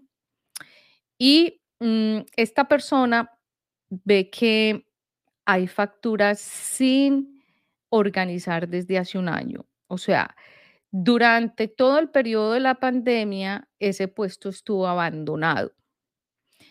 y 1.18 1.60
mm, 1.80 2.20
esta 2.34 2.66
persona 2.66 3.30
ve 3.90 4.30
que 4.30 4.86
hay 5.44 5.66
facturas 5.66 6.40
sin 6.40 7.42
organizar 7.90 8.68
desde 8.68 8.96
hace 8.96 9.18
un 9.18 9.28
año. 9.28 9.66
O 9.86 9.98
sea, 9.98 10.34
durante 10.96 11.66
todo 11.66 11.98
el 11.98 12.08
periodo 12.08 12.52
de 12.52 12.60
la 12.60 12.76
pandemia, 12.76 13.68
ese 13.80 14.06
puesto 14.06 14.48
estuvo 14.48 14.86
abandonado. 14.86 15.72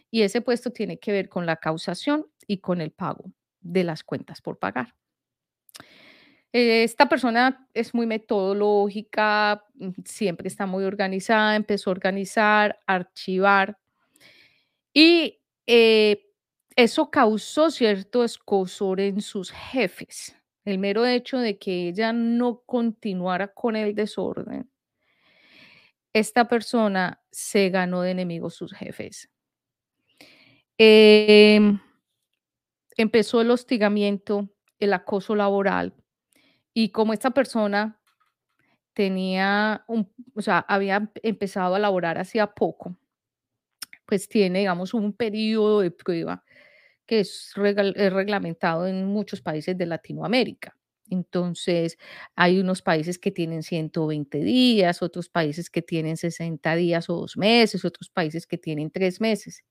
Y 0.10 0.22
ese 0.22 0.40
puesto 0.40 0.72
tiene 0.72 0.98
que 0.98 1.12
ver 1.12 1.28
con 1.28 1.46
la 1.46 1.58
causación 1.58 2.26
y 2.48 2.60
con 2.60 2.80
el 2.80 2.92
pago 2.92 3.26
de 3.60 3.84
las 3.84 4.02
cuentas 4.06 4.42
por 4.42 4.58
pagar. 4.60 4.96
Esta 6.54 7.10
persona 7.10 7.68
es 7.74 7.94
muy 7.94 8.06
metodológica, 8.06 9.66
mm, 9.74 9.90
siempre 10.06 10.48
está 10.48 10.68
muy 10.68 10.86
organizada, 10.86 11.58
empezó 11.58 11.90
a 11.90 11.92
organizar, 11.92 12.80
archivar 12.88 13.78
y 14.94 15.42
eh, 15.68 16.30
eso 16.78 17.12
causó 17.12 17.70
cierto 17.72 18.24
escosor 18.24 19.02
en 19.02 19.20
sus 19.20 19.52
jefes. 19.52 20.34
El 20.66 20.78
mero 20.80 21.06
hecho 21.06 21.40
de 21.40 21.58
que 21.58 21.90
ella 21.90 22.14
no 22.14 22.62
continuara 22.66 23.50
con 23.54 23.76
el 23.76 23.96
desorden, 23.96 24.70
esta 26.14 26.48
persona 26.48 27.22
se 27.32 27.70
ganó 27.70 28.02
de 28.02 28.12
enemigos 28.12 28.56
sus 28.56 28.74
jefes. 28.74 29.30
Em, 30.78 31.80
empezó 32.96 33.42
el 33.42 33.52
hostigamiento, 33.52 34.50
el 34.80 34.94
acoso 34.94 35.36
laboral, 35.36 35.94
y 36.74 36.90
como 36.90 37.14
esta 37.14 37.32
persona 37.32 38.00
tenía 38.94 39.84
un, 39.88 40.12
o 40.36 40.42
sea, 40.42 40.60
había 40.60 41.12
empezado 41.24 41.76
a 41.76 41.80
laborar 41.80 42.18
hacía 42.18 42.48
poco, 42.54 42.96
pues 44.06 44.28
tiene, 44.30 44.60
digamos, 44.60 44.94
un 44.94 45.14
periodo 45.14 45.82
de 45.82 45.92
prueba 45.92 46.44
que 47.06 47.22
es, 47.22 47.52
reglamentado 47.56 48.88
en 48.88 49.06
muchos 49.06 49.42
países 49.42 49.78
de 49.78 49.86
Latinoamérica. 49.86 50.76
Entonces, 51.10 51.98
hay 52.36 52.60
unos 52.60 52.82
países 52.82 53.20
que 53.20 53.32
tienen 53.32 53.62
120 53.64 54.40
días, 54.40 55.02
otros 55.02 55.30
países 55.30 55.70
que 55.70 55.82
tienen 55.82 56.18
60 56.18 56.76
días 56.76 57.10
o 57.10 57.16
dos 57.16 57.38
meses, 57.38 57.86
otros 57.86 58.10
países 58.10 58.48
que 58.48 58.58
tienen 58.58 58.90
tres 58.90 59.22
meses. 59.22 59.64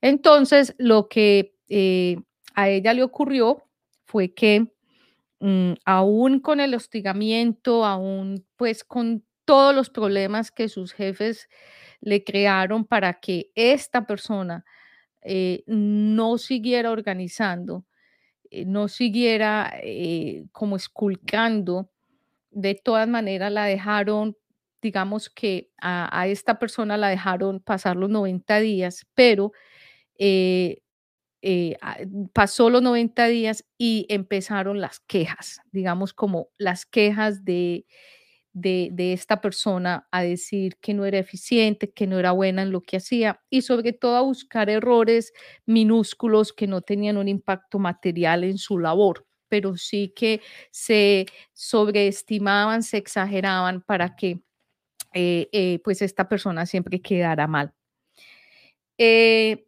Entonces, 0.00 0.74
lo 0.78 1.08
que 1.08 1.54
eh, 1.68 2.16
a 2.54 2.68
ella 2.68 2.92
le 2.92 3.02
ocurrió 3.02 3.62
fue 4.04 4.34
que 4.34 4.66
mm, 5.40 5.72
aún 5.84 6.40
con 6.40 6.60
el 6.60 6.74
hostigamiento, 6.74 7.84
aún 7.84 8.46
pues 8.56 8.84
con 8.84 9.24
todos 9.44 9.74
los 9.74 9.90
problemas 9.90 10.50
que 10.50 10.68
sus 10.68 10.92
jefes 10.92 11.48
le 12.00 12.22
crearon 12.22 12.84
para 12.84 13.14
que 13.14 13.50
esta 13.54 14.06
persona 14.06 14.64
eh, 15.24 15.64
no 15.66 16.38
siguiera 16.38 16.90
organizando, 16.90 17.84
eh, 18.50 18.64
no 18.66 18.88
siguiera 18.88 19.72
eh, 19.82 20.44
como 20.52 20.76
esculcando, 20.76 21.90
de 22.50 22.74
todas 22.74 23.08
maneras 23.08 23.50
la 23.50 23.64
dejaron, 23.64 24.36
digamos 24.82 25.30
que 25.30 25.70
a, 25.80 26.26
esta 26.28 26.58
persona 26.58 26.96
la 26.96 27.08
dejaron 27.08 27.60
pasar 27.60 27.96
los 27.96 28.10
90 28.10 28.60
días, 28.60 29.06
pero 29.14 29.52
pasó 32.32 32.70
los 32.70 32.82
90 32.82 33.26
días 33.26 33.64
y 33.78 34.06
empezaron 34.08 34.80
las 34.80 35.00
quejas, 35.00 35.60
digamos 35.72 36.14
como 36.14 36.48
las 36.58 36.86
quejas 36.86 37.44
de 37.44 37.86
de, 38.54 39.12
esta 39.12 39.40
persona 39.40 40.08
a 40.10 40.22
decir 40.22 40.76
que 40.80 40.94
no 40.94 41.04
era 41.04 41.18
eficiente, 41.18 41.92
que 41.92 42.06
no 42.06 42.18
era 42.18 42.32
buena 42.32 42.62
en 42.62 42.70
lo 42.70 42.80
que 42.80 42.96
hacía 42.96 43.42
y 43.50 43.62
sobre 43.62 43.92
todo 43.92 44.16
a 44.16 44.22
buscar 44.22 44.70
errores 44.70 45.32
minúsculos 45.66 46.52
que 46.52 46.66
no 46.66 46.80
tenían 46.80 47.16
un 47.16 47.28
impacto 47.28 47.78
material 47.78 48.44
en 48.44 48.56
su 48.56 48.78
labor, 48.78 49.26
pero 49.48 49.76
sí 49.76 50.12
que 50.14 50.40
se 50.70 51.26
sobreestimaban, 51.52 52.82
se 52.82 52.96
exageraban 52.96 53.82
para 53.82 54.14
que 54.16 54.40
eh, 55.12 55.48
eh, 55.52 55.80
pues 55.84 56.00
esta 56.00 56.28
persona 56.28 56.64
siempre 56.64 57.02
quedara 57.02 57.46
mal. 57.46 57.72
Eh, 58.98 59.66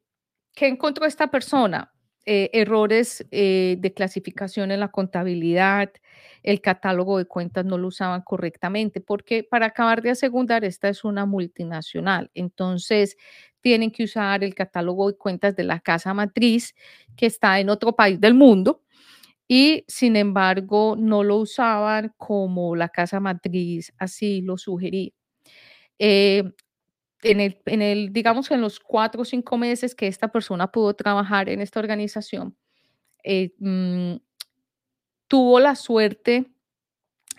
¿Qué 0.55 0.69
encontró 0.69 1.07
esta 1.07 1.31
persona? 1.31 1.93
Eh, 2.29 2.51
errores 2.55 3.25
eh, 3.31 3.77
de 3.79 3.95
clasificación 3.95 4.73
en 4.73 4.81
la 4.81 4.89
contabilidad, 4.91 5.93
el 6.43 6.61
catálogo 6.61 7.19
de 7.19 7.27
cuentas 7.27 7.65
no 7.65 7.79
lo 7.79 7.87
usaban 7.89 8.23
correctamente, 8.23 9.01
porque 9.01 9.45
para 9.45 9.67
acabar 9.67 10.03
de 10.03 10.11
asegundar, 10.11 10.65
esta 10.65 10.89
es 10.89 11.05
una 11.05 11.25
multinacional, 11.25 12.29
entonces 12.35 13.17
tienen 13.61 13.93
que 13.93 14.03
usar 14.05 14.43
el 14.43 14.57
catálogo 14.57 15.09
de 15.13 15.17
cuentas 15.17 15.55
de 15.55 15.63
la 15.65 15.79
casa 15.79 16.15
matriz 16.15 16.75
que 17.17 17.27
está 17.27 17.61
en 17.61 17.69
otro 17.71 17.95
país 17.95 18.21
del 18.21 18.35
mundo 18.35 18.83
y 19.49 19.85
sin 19.89 20.17
embargo 20.17 20.97
no 20.99 21.25
lo 21.25 21.37
usaban 21.39 22.15
como 22.19 22.77
la 22.77 22.89
casa 22.91 23.21
matriz 23.21 23.93
así 23.99 24.43
lo 24.43 24.59
sugería. 24.59 25.11
Eh, 25.99 26.45
en 27.31 27.41
el, 27.41 27.61
en 27.67 27.83
el, 27.83 28.13
digamos, 28.13 28.51
en 28.51 28.61
los 28.61 28.81
cuatro 28.81 29.23
o 29.23 29.25
cinco 29.25 29.59
meses 29.59 29.95
que 29.95 30.07
esta 30.07 30.29
persona 30.29 30.71
pudo 30.71 30.95
trabajar 30.95 31.49
en 31.49 31.61
esta 31.61 31.81
organización, 31.81 32.57
eh, 33.25 33.53
mm, 33.59 34.17
tuvo 35.29 35.61
la 35.61 35.75
suerte 35.75 36.47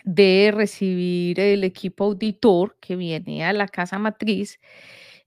de 0.04 0.52
recibir 0.54 1.40
el 1.40 1.64
equipo 1.64 2.04
auditor 2.04 2.76
que 2.80 2.96
viene 2.96 3.44
a 3.44 3.52
la 3.52 3.68
casa 3.68 3.98
matriz 3.98 4.60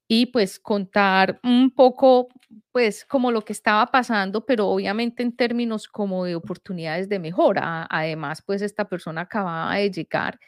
y 0.08 0.28
pues 0.28 0.60
contar 0.60 1.40
un 1.44 1.72
poco 1.72 2.30
pues 2.72 3.06
como 3.06 3.32
lo 3.32 3.44
que 3.44 3.54
estaba 3.54 3.88
pasando, 3.88 4.46
pero 4.46 4.68
obviamente 4.68 5.24
en 5.24 5.36
términos 5.36 5.88
como 5.88 6.26
de 6.26 6.36
oportunidades 6.36 7.10
de 7.10 7.20
mejora. 7.20 7.88
Además, 7.90 8.42
pues 8.46 8.62
esta 8.62 8.86
persona 8.90 9.22
acababa 9.22 9.76
de 9.76 9.92
llegar 9.92 10.40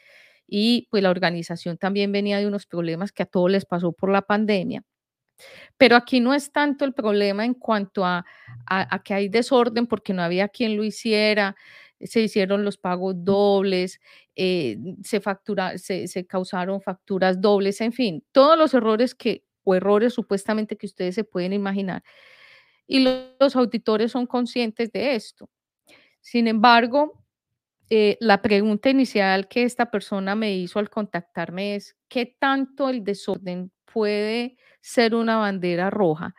y 0.46 0.88
pues 0.90 1.02
la 1.02 1.10
organización 1.10 1.78
también 1.78 2.12
venía 2.12 2.38
de 2.38 2.46
unos 2.46 2.66
problemas 2.66 3.12
que 3.12 3.22
a 3.22 3.26
todos 3.26 3.50
les 3.50 3.64
pasó 3.64 3.92
por 3.92 4.10
la 4.10 4.22
pandemia. 4.22 4.82
Pero 5.76 5.96
aquí 5.96 6.20
no 6.20 6.34
es 6.34 6.52
tanto 6.52 6.84
el 6.84 6.92
problema 6.94 7.44
en 7.44 7.54
cuanto 7.54 8.04
a, 8.04 8.24
a, 8.66 9.02
que 9.02 9.14
hay 9.14 9.28
desorden 9.28 9.86
porque 9.86 10.12
no 10.12 10.22
había 10.22 10.48
quien 10.48 10.76
lo 10.76 10.84
hiciera, 10.84 11.56
se 12.00 12.20
hicieron 12.20 12.64
los 12.64 12.78
pagos 12.78 13.14
dobles, 13.18 14.00
eh, 14.36 14.78
se, 15.02 15.20
factura, 15.20 15.78
se, 15.78 16.06
se 16.06 16.26
causaron 16.26 16.80
facturas 16.80 17.40
dobles, 17.40 17.80
en 17.80 17.92
fin, 17.92 18.24
todos 18.32 18.58
los 18.58 18.74
errores 18.74 19.14
que 19.14 19.44
o 19.64 19.74
errores 19.74 20.12
supuestamente 20.12 20.76
que 20.76 20.86
ustedes 20.86 21.14
se 21.14 21.24
pueden 21.24 21.52
imaginar. 21.52 22.02
Y 22.86 23.00
los 23.00 23.56
auditores 23.56 24.12
son 24.12 24.26
conscientes 24.26 24.92
de 24.92 25.14
esto. 25.14 25.48
Sin 26.20 26.48
embargo, 26.48 27.23
eh, 27.90 28.16
la 28.20 28.42
pregunta 28.42 28.90
inicial 28.90 29.48
que 29.48 29.64
esta 29.64 29.90
persona 29.90 30.34
me 30.34 30.54
hizo 30.56 30.78
al 30.78 30.90
contactarme 30.90 31.76
es, 31.76 31.96
¿qué 32.08 32.36
tanto 32.38 32.88
el 32.88 33.04
desorden 33.04 33.70
puede 33.84 34.56
ser 34.80 35.14
una 35.14 35.36
bandera 35.38 35.90
roja 35.90 36.34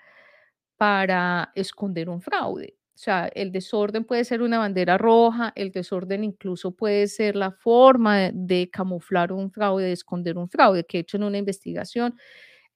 para 0.78 1.52
esconder 1.56 2.10
un 2.10 2.22
fraude? 2.22 2.76
O 2.96 2.98
sea, 2.98 3.28
el 3.36 3.52
desorden 3.52 4.06
puede 4.06 4.24
ser 4.26 4.42
una 4.42 4.60
bandera 4.60 4.98
roja, 4.98 5.52
el 5.56 5.72
desorden 5.72 6.24
incluso 6.24 6.72
puede 6.72 7.08
ser 7.08 7.36
la 7.36 7.52
forma 7.52 8.32
de, 8.34 8.70
camuflar 8.72 9.34
un 9.34 9.52
fraude, 9.52 9.86
de 9.86 9.92
esconder 9.94 10.38
un 10.38 10.50
fraude, 10.50 10.86
que 10.86 10.98
he 10.98 11.02
hecho 11.02 11.18
en 11.18 11.24
una 11.24 11.38
investigación 11.38 12.16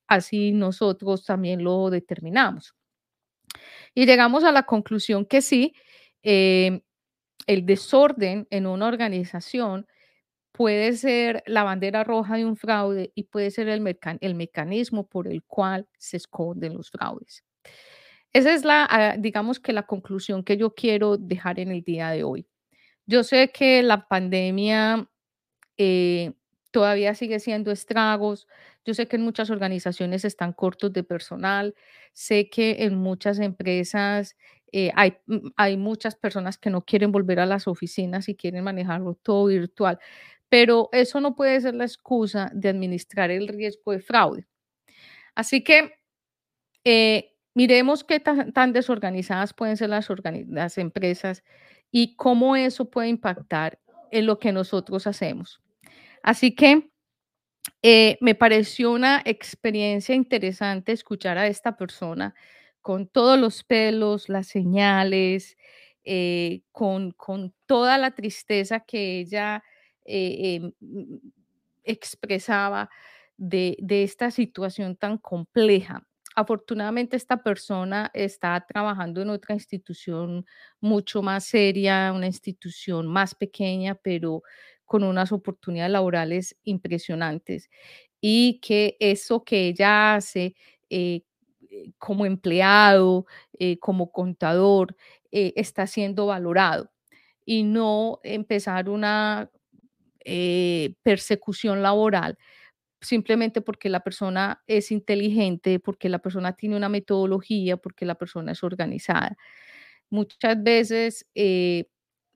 Así 0.09 0.51
nosotros 0.51 1.23
también 1.23 1.63
lo 1.63 1.91
determinamos. 1.91 2.73
Y 3.93 4.05
llegamos 4.05 4.43
a 4.43 4.51
la 4.51 4.63
conclusión 4.63 5.25
que 5.25 5.41
sí, 5.41 5.73
em, 6.23 6.81
el 7.49 7.65
desorden 7.65 8.47
en 8.51 8.67
una 8.67 8.85
organización 8.85 9.87
puede 10.51 10.93
ser 10.93 11.41
la 11.47 11.63
bandera 11.63 12.03
roja 12.03 12.37
de 12.37 12.45
un 12.45 12.55
fraude 12.55 13.11
y 13.15 13.23
puede 13.23 13.49
ser 13.49 13.67
el, 13.69 13.81
mecanismo 13.81 15.07
por 15.07 15.27
el 15.27 15.41
cual 15.41 15.87
se 15.97 16.17
esconden 16.17 16.75
los 16.75 16.91
fraudes. 16.91 17.43
Esa 18.33 18.53
es 18.53 18.63
la, 18.63 18.87
ah, 18.87 19.15
digamos 19.17 19.59
que 19.59 19.73
la 19.73 19.87
conclusión 19.87 20.43
que 20.43 20.57
yo 20.57 20.75
quiero 20.75 21.17
dejar 21.17 21.59
en 21.59 21.71
el 21.71 21.81
día 21.81 22.11
de 22.11 22.23
hoy. 22.23 22.45
Yo 23.07 23.23
sé 23.23 23.49
que 23.51 23.81
la 23.81 24.07
pandemia 24.07 25.09
eh, 25.75 26.33
todavía 26.69 27.15
sigue 27.15 27.39
siendo 27.39 27.71
estragos. 27.71 28.47
Yo 28.85 28.93
sé 28.93 29.07
que 29.07 29.15
en 29.15 29.23
muchas 29.23 29.49
organizaciones 29.49 30.23
están 30.23 30.53
cortos 30.53 30.93
de 30.93 31.03
personal. 31.03 31.73
Sé 32.13 32.47
que 32.47 32.83
en 32.83 32.93
muchas 32.93 33.39
empresas 33.39 34.35
eh, 34.71 34.91
hay, 34.95 35.17
mm, 35.27 35.49
hay 35.55 35.77
muchas 35.77 36.15
personas 36.15 36.57
que 36.57 36.69
no 36.69 36.81
quieren 36.81 37.11
volver 37.11 37.39
a 37.39 37.45
las 37.45 37.67
oficinas 37.67 38.29
y 38.29 38.35
quieren 38.35 38.63
manejarlo 38.63 39.15
todo 39.15 39.45
virtual. 39.45 39.99
Pero 40.49 40.89
eso 40.91 41.21
no 41.21 41.35
puede 41.35 41.61
ser 41.61 41.75
la 41.75 41.85
excusa 41.85 42.49
de 42.53 42.69
administrar 42.69 43.31
el 43.31 43.47
riesgo 43.47 43.91
de 43.91 43.99
fraude. 43.99 44.47
Así 45.35 45.63
que 45.63 45.93
eh, 46.83 47.35
miremos 47.53 48.03
qué 48.03 48.19
tan, 48.19 48.73
desorganizadas 48.73 49.53
pueden 49.53 49.77
ser 49.77 49.89
las, 49.89 50.07
las 50.47 50.77
empresas 50.77 51.43
y 51.91 52.15
cómo 52.15 52.55
eso 52.55 52.89
puede 52.89 53.09
impactar 53.09 53.79
en 54.11 54.25
lo 54.25 54.39
que 54.39 54.51
nosotros 54.51 55.07
hacemos. 55.07 55.61
Así 56.23 56.55
que 56.55 56.89
eh, 57.81 58.17
me 58.21 58.35
pareció 58.35 58.91
una 58.91 59.21
experiencia 59.25 60.15
interesante 60.15 60.91
escuchar 60.91 61.37
a 61.37 61.47
esta 61.47 61.77
persona 61.77 62.35
con 62.81 63.07
todos 63.07 63.39
los 63.39 63.63
pelos, 63.63 64.29
las 64.29 64.47
señales, 64.47 65.57
eh, 66.03 66.61
con, 66.71 67.13
toda 67.65 67.97
la 67.97 68.11
tristeza 68.11 68.79
que 68.81 69.19
ella 69.19 69.63
eh, 70.05 70.55
em, 70.55 70.73
mm, 70.79 71.17
expresaba 71.83 72.89
de, 73.37 73.77
de 73.79 74.03
esta 74.03 74.31
situación 74.31 74.95
tan 74.95 75.17
compleja. 75.17 76.05
Afortunadamente 76.35 77.17
esta 77.17 77.43
persona 77.43 78.11
está 78.13 78.65
trabajando 78.67 79.21
en 79.21 79.29
otra 79.29 79.55
institución 79.55 80.45
mucho 80.79 81.21
más 81.21 81.45
seria, 81.45 82.13
una 82.13 82.27
institución 82.27 83.07
más 83.07 83.35
pequeña, 83.35 83.95
pero 83.95 84.43
con 84.85 85.03
unas 85.03 85.31
oportunidades 85.31 85.91
laborales 85.91 86.55
impresionantes 86.63 87.69
y 88.21 88.59
que 88.61 88.97
eso 88.99 89.43
que 89.43 89.67
ella 89.67 90.15
hace 90.15 90.55
eh, 90.89 91.21
eh, 91.85 91.91
como 91.97 92.25
empleado, 92.25 93.25
eh, 93.59 93.77
como 93.79 94.11
contador, 94.11 94.95
está 95.31 95.85
siendo 95.85 96.25
valorado 96.25 96.89
y 97.45 97.61
no 97.61 98.19
empezar 98.23 98.89
una 98.89 99.51
persecución 101.03 101.83
laboral 101.83 102.35
simplemente 102.99 103.61
porque 103.61 103.89
la 103.89 103.99
persona 103.99 104.63
es 104.67 104.91
inteligente, 104.91 105.79
porque 105.79 106.09
la 106.09 106.19
persona 106.19 106.53
tiene 106.53 106.75
una 106.77 106.89
metodología, 106.89 107.77
porque 107.77 108.05
la 108.05 108.15
persona 108.15 108.53
es 108.53 108.63
organizada. 108.63 109.37
Muchas 110.09 110.61
veces 110.63 111.27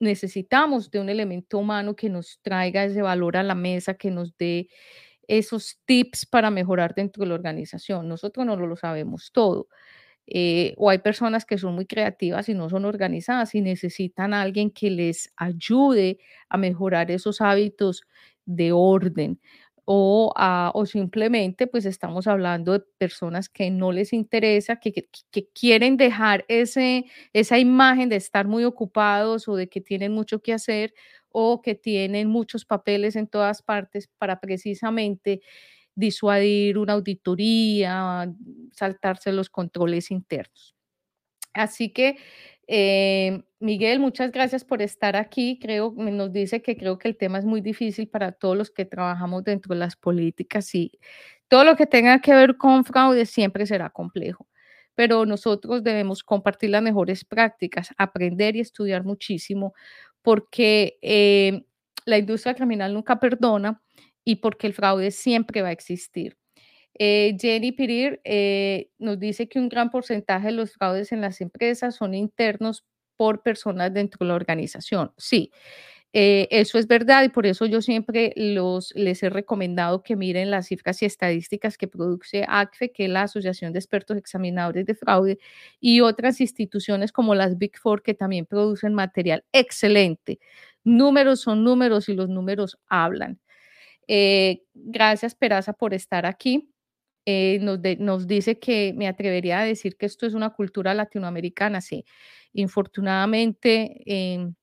necesitamos 0.04 0.92
de 0.92 1.00
un 1.00 1.10
elemento 1.10 1.58
humano 1.58 1.96
que 1.96 2.10
nos 2.10 2.40
traiga 2.42 2.84
ese 2.84 3.02
valor 3.02 3.38
a 3.38 3.44
la 3.44 3.56
mesa, 3.56 3.96
que 3.96 4.12
nos 4.12 4.38
dé 4.38 4.68
esos 5.28 5.80
tips 5.86 6.26
para 6.26 6.50
mejorar 6.52 6.96
dentro 6.96 7.22
de 7.22 7.30
la 7.30 7.36
organización. 7.36 8.08
Nosotros 8.08 8.46
no 8.46 8.56
lo 8.56 8.76
sabemos 8.76 9.32
todo. 9.32 9.68
Eh, 10.26 10.74
o 10.78 10.90
hay 10.90 11.00
personas 11.00 11.46
que 11.46 11.58
son 11.58 11.76
muy 11.76 11.86
creativas 11.86 12.48
y 12.48 12.54
no 12.54 12.70
son 12.70 12.86
organizadas 12.86 13.56
y 13.56 13.62
necesitan 13.62 14.34
a 14.34 14.42
alguien 14.42 14.72
que 14.72 14.90
les 14.90 15.34
ayude 15.36 16.18
a 16.50 16.58
mejorar 16.58 17.12
esos 17.12 17.42
hábitos 17.42 18.04
de 18.46 18.72
orden 18.72 19.40
o, 19.86 20.34
o 20.74 20.86
simplemente 20.86 21.68
pues 21.68 21.86
estamos 21.86 22.28
hablando 22.28 22.74
de 22.74 22.80
personas 22.98 23.50
que 23.50 23.70
no 23.70 23.92
les 23.92 24.14
interesa, 24.14 24.78
que, 24.78 24.94
que, 24.94 25.50
quieren 25.54 25.98
dejar 25.98 26.46
ese, 26.48 27.06
esa 27.34 27.60
imagen 27.60 28.10
de 28.10 28.16
estar 28.16 28.48
muy 28.48 28.64
ocupados 28.64 29.48
o 29.48 29.56
de 29.56 29.68
que 29.68 29.82
tienen 29.82 30.14
mucho 30.14 30.42
que 30.42 30.54
hacer 30.54 30.94
o 31.34 31.62
que 31.62 31.76
tienen 31.76 32.30
muchos 32.30 32.64
papeles 32.64 33.18
en 33.18 33.28
todas 33.28 33.62
partes 33.62 34.10
para 34.18 34.40
precisamente 34.40 35.42
disuadir 35.96 36.78
una 36.78 36.94
auditoría, 36.94 38.34
saltarse 38.72 39.34
los 39.34 39.50
controles 39.50 40.12
internos. 40.12 40.76
Así 41.54 41.90
que 41.90 42.18
eh, 42.68 43.44
Miguel, 43.60 44.00
muchas 44.00 44.32
gracias 44.32 44.64
por 44.64 44.82
estar 44.82 45.16
aquí. 45.16 45.60
Creo, 45.62 45.94
nos 45.98 46.32
dice 46.32 46.62
que 46.62 46.78
creo 46.78 46.98
que 46.98 47.08
el 47.10 47.18
tema 47.18 47.38
es 47.40 47.46
muy 47.46 47.62
difícil 47.62 48.08
para 48.08 48.32
todos 48.32 48.58
los 48.58 48.72
que 48.72 48.86
trabajamos 48.86 49.44
dentro 49.44 49.74
de 49.74 49.80
las 49.80 49.96
políticas 49.96 50.74
y 50.76 51.00
todo 51.48 51.64
lo 51.66 51.76
que 51.76 51.86
tenga 51.86 52.20
que 52.22 52.34
ver 52.34 52.58
con 52.58 52.86
fraude 52.86 53.26
siempre 53.26 53.66
será 53.66 53.90
complejo. 53.90 54.48
Pero 54.96 55.26
nosotros 55.26 55.84
debemos 55.84 56.24
compartir 56.24 56.70
las 56.70 56.84
mejores 56.84 57.26
prácticas, 57.26 57.90
aprender 57.98 58.56
y 58.56 58.60
estudiar 58.62 59.04
muchísimo, 59.04 59.74
porque 60.24 60.98
eh, 61.02 61.66
la 62.06 62.18
industria 62.18 62.56
criminal 62.56 62.94
nunca 62.94 63.20
perdona 63.20 63.84
y 64.26 64.38
porque 64.38 64.68
el 64.68 64.74
fraude 64.74 65.12
siempre 65.12 65.62
va 65.62 65.68
a 65.70 65.74
existir. 65.74 66.38
Eh, 66.98 67.36
Jenny 67.40 67.72
Pirir 67.72 68.22
eh, 68.24 68.90
nos 69.00 69.20
dice 69.20 69.48
que 69.48 69.60
un 69.60 69.70
gran 69.70 69.90
porcentaje 69.90 70.48
de 70.48 70.54
los 70.54 70.74
fraudes 70.74 71.12
en 71.12 71.22
las 71.22 71.42
empresas 71.42 71.96
son 71.96 72.14
internos 72.14 72.86
por 73.18 73.44
personas 73.44 73.94
dentro 73.94 74.20
de 74.22 74.30
la 74.30 74.36
organización. 74.36 75.12
Sí, 75.18 75.52
eh, 76.14 76.48
eso 76.52 76.78
es 76.78 76.88
verdad 76.88 77.24
y 77.24 77.30
por 77.30 77.46
eso 77.48 77.66
yo 77.66 77.82
siempre 77.82 78.34
los, 78.36 78.94
les 78.96 79.24
he 79.24 79.30
recomendado 79.30 80.04
que 80.04 80.16
miren 80.16 80.52
las 80.52 80.68
cifras 80.68 81.02
y 81.02 81.06
estadísticas 81.06 81.78
que 81.78 81.88
produce 81.88 82.46
ACFE, 82.48 82.92
que 82.92 83.06
es 83.06 83.10
la 83.10 83.24
Asociación 83.24 83.74
de 83.74 83.80
Expertos 83.80 84.18
Examinadores 84.18 84.86
de 84.86 84.96
Fraude, 84.96 85.40
y 85.80 86.02
otras 86.02 86.40
instituciones 86.40 87.12
como 87.12 87.36
las 87.36 87.58
Big 87.58 87.78
Four 87.78 88.04
que 88.04 88.14
también 88.14 88.46
producen 88.46 88.94
material 88.94 89.44
excelente. 89.52 90.40
Números 90.84 91.42
son 91.42 91.64
números 91.64 92.08
y 92.10 92.14
los 92.14 92.30
números 92.30 92.78
hablan. 92.88 93.40
gracias, 94.74 95.36
Peraza, 95.36 95.74
por 95.74 95.94
estar 95.94 96.26
aquí. 96.26 96.70
Eh, 97.26 97.60
nos, 98.00 98.28
dice 98.28 98.60
que 98.60 98.94
me 98.96 99.08
atrevería 99.08 99.60
a 99.62 99.64
decir 99.66 99.96
que 99.96 100.06
esto 100.06 100.26
es 100.26 100.34
una 100.34 100.52
cultura 100.52 100.94
latinoamericana. 100.94 101.82
Sí, 101.82 102.06
infortunadamente, 102.54 104.02
em, 104.06 104.54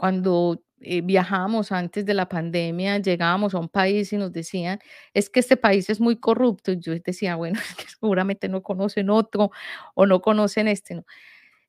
cuando 0.00 0.62
eh, 0.80 1.02
viajamos 1.02 1.72
antes 1.72 2.06
de 2.06 2.14
la 2.14 2.26
pandemia, 2.26 2.96
llegábamos 2.98 3.54
a 3.54 3.58
un 3.58 3.68
país 3.68 4.10
y 4.14 4.16
nos 4.16 4.32
decían, 4.32 4.78
es 5.12 5.28
que 5.28 5.40
este 5.40 5.58
país 5.58 5.90
es 5.90 6.00
muy 6.00 6.16
corrupto. 6.18 6.72
Y 6.72 6.80
yo 6.80 6.94
decía, 7.04 7.36
bueno, 7.36 7.60
es 7.70 7.74
que 7.76 7.84
seguramente 7.90 8.48
no 8.48 8.62
conocen 8.62 9.10
otro 9.10 9.50
o 9.94 10.06
no 10.06 10.22
conocen 10.22 10.68
este. 10.68 10.94
¿no? 10.94 11.04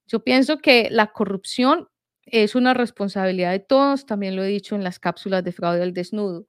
Yo 0.08 0.24
pienso 0.24 0.60
que 0.60 0.90
la 0.92 1.08
corrupción 1.08 1.90
es 2.26 2.56
una 2.56 2.74
responsabilidad 2.74 3.52
de 3.52 3.60
todos, 3.60 4.06
también 4.06 4.38
lo 4.38 4.44
he 4.46 4.48
dicho 4.48 4.76
en 4.76 4.86
las 4.86 4.98
cápsulas 5.00 5.44
de 5.44 5.52
fraude 5.52 5.84
al 5.84 5.94
desnudo 5.94 6.48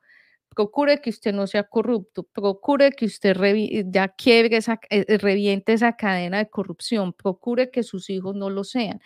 procure 0.54 1.00
que 1.00 1.08
usted 1.08 1.32
no 1.32 1.46
sea 1.46 1.64
corrupto, 1.64 2.24
procure 2.24 2.92
que 2.92 3.06
usted 3.06 3.34
ya 3.86 4.08
quiebre 4.08 4.58
esa, 4.58 4.78
eh, 4.90 5.16
reviente 5.16 5.72
esa 5.72 5.96
cadena 5.96 6.36
de 6.36 6.50
corrupción, 6.50 7.14
procure 7.14 7.70
que 7.70 7.82
sus 7.82 8.10
hijos 8.10 8.36
no 8.36 8.50
lo 8.50 8.62
sean. 8.62 9.00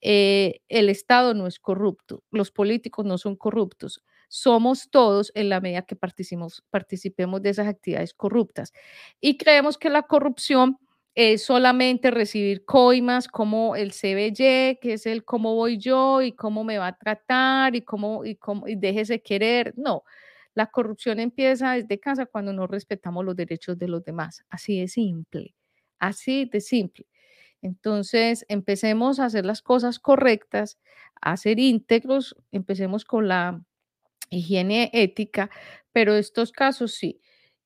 Eh, 0.00 0.60
el 0.68 0.88
Estado 0.90 1.34
no 1.34 1.46
es 1.46 1.58
corrupto, 1.58 2.22
los 2.30 2.50
políticos 2.50 3.04
no 3.06 3.18
son 3.18 3.36
corruptos, 3.36 4.02
somos 4.28 4.90
todos 4.90 5.32
en 5.34 5.48
la 5.48 5.60
medida 5.60 5.82
que 5.82 5.96
participemos, 5.96 6.62
participemos 6.70 7.42
de 7.42 7.50
esas 7.50 7.66
actividades 7.68 8.14
corruptas. 8.14 8.72
Y 9.20 9.38
creemos 9.38 9.78
que 9.78 9.90
la 9.90 10.02
corrupción 10.02 10.78
es 11.14 11.44
solamente 11.44 12.10
recibir 12.10 12.64
coimas 12.66 13.26
como 13.28 13.74
el 13.76 13.92
CBY, 13.92 14.78
que 14.80 14.92
es 14.94 15.06
el 15.06 15.24
cómo 15.24 15.54
voy 15.54 15.78
yo 15.78 16.20
y 16.22 16.32
cómo 16.32 16.62
me 16.64 16.76
va 16.78 16.88
a 16.88 16.98
tratar 16.98 17.74
y 17.74 17.82
cómo, 17.82 18.24
y 18.24 18.36
cómo 18.36 18.68
y 18.68 18.76
déjese 18.76 19.22
querer. 19.22 19.72
No, 19.76 20.04
la 20.54 20.66
corrupción 20.66 21.18
empieza 21.20 21.72
desde 21.74 21.98
casa 22.00 22.26
cuando 22.26 22.52
no 22.52 22.66
respetamos 22.66 23.24
los 23.24 23.34
derechos 23.36 23.78
de 23.78 23.88
los 23.88 24.04
demás. 24.04 24.44
Así 24.50 24.78
de 24.80 24.88
simple, 24.88 25.54
así 25.98 26.44
de 26.46 26.60
simple. 26.60 27.06
Entonces, 27.62 28.44
empecemos 28.48 29.18
a 29.18 29.26
hacer 29.26 29.46
las 29.46 29.62
cosas 29.62 29.98
correctas, 29.98 30.78
a 31.20 31.36
ser 31.36 31.58
íntegros, 31.58 32.36
empecemos 32.52 33.04
con 33.04 33.28
la 33.28 33.62
higiene 34.30 34.90
ética, 34.92 35.50
pero 35.92 36.14
estos 36.14 36.52
casos 36.52 36.94
sí. 36.94 37.20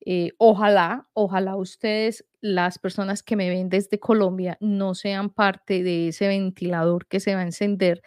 Eh, 0.07 0.33
ojalá, 0.39 1.09
ojalá 1.13 1.57
ustedes, 1.57 2.25
las 2.41 2.79
personas 2.79 3.23
que 3.23 3.37
me 3.37 3.51
ven 3.51 3.69
desde 3.69 4.01
Colombia, 4.01 4.57
no 4.61 4.95
sean 4.95 5.31
parte 5.31 5.83
de 5.83 6.09
ese 6.09 6.29
ventilador 6.29 7.07
que 7.07 7.21
se 7.21 7.35
va 7.35 7.43
a 7.43 7.45
encender 7.45 8.03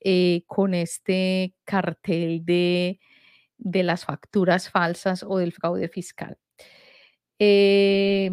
eh, 0.00 0.42
con 0.46 0.74
este 0.74 1.54
cartel 1.64 2.44
de, 2.44 3.00
de, 3.58 3.82
las 3.84 4.04
facturas 4.06 4.70
falsas 4.70 5.22
o 5.22 5.38
del 5.38 5.52
fraude 5.52 5.88
fiscal. 5.88 6.38
Eh, 7.38 8.32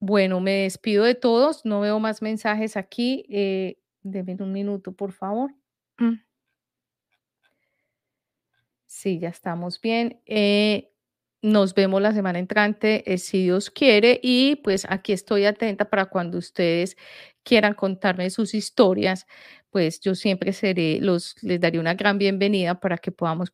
bueno, 0.00 0.40
me 0.40 0.52
despido 0.62 1.04
de 1.04 1.14
todos, 1.14 1.64
no 1.64 1.80
veo 1.80 1.98
más 2.00 2.22
mensajes 2.22 2.76
aquí. 2.76 3.24
denme 4.02 4.36
un 4.40 4.52
minuto, 4.52 4.92
por 4.92 5.12
favor. 5.12 5.52
Mm. 5.98 6.14
Sí, 8.86 9.18
ya 9.18 9.28
estamos 9.28 9.80
bien. 9.80 10.20
Eh, 10.26 10.90
nos 11.42 11.74
vemos 11.74 12.02
la 12.02 12.12
semana 12.12 12.38
entrante, 12.38 13.12
eh, 13.12 13.18
si 13.18 13.44
Dios 13.44 13.70
quiere, 13.70 14.18
y 14.22 14.56
pues 14.56 14.86
aquí 14.88 15.12
estoy 15.12 15.44
atenta 15.44 15.84
para 15.90 16.06
cuando 16.06 16.38
ustedes 16.38 16.96
quieran 17.44 17.74
contarme 17.74 18.30
sus 18.30 18.54
historias, 18.54 19.26
pues 19.70 20.00
yo 20.00 20.14
siempre 20.14 20.52
seré, 20.52 21.00
los, 21.00 21.36
les 21.42 21.60
daré 21.60 21.78
una 21.78 21.94
gran 21.94 22.18
bienvenida 22.18 22.80
para 22.80 22.98
que 22.98 23.12
podamos 23.12 23.50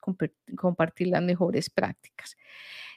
compartir 0.57 1.09
las 1.09 1.23
mejores 1.23 1.69
prácticas. 1.69 2.37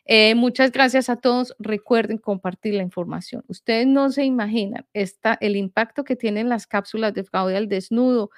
Eh, 0.07 0.35
muchas 0.35 0.71
gracias 0.71 1.09
a 1.09 1.17
todos. 1.17 1.53
Recuerden 1.59 2.17
compartir 2.17 2.73
la 2.75 2.83
información. 2.83 3.43
Ustedes 3.47 3.87
no 3.87 4.09
se 4.09 4.23
imaginan 4.23 4.85
esta, 4.93 5.37
el 5.41 5.55
impacto 5.55 6.03
que 6.03 6.15
tienen 6.15 6.49
las 6.49 6.65
cápsulas 6.65 7.13
de 7.13 7.23
fraude 7.23 7.57
al 7.57 7.67
desnudo 7.67 8.29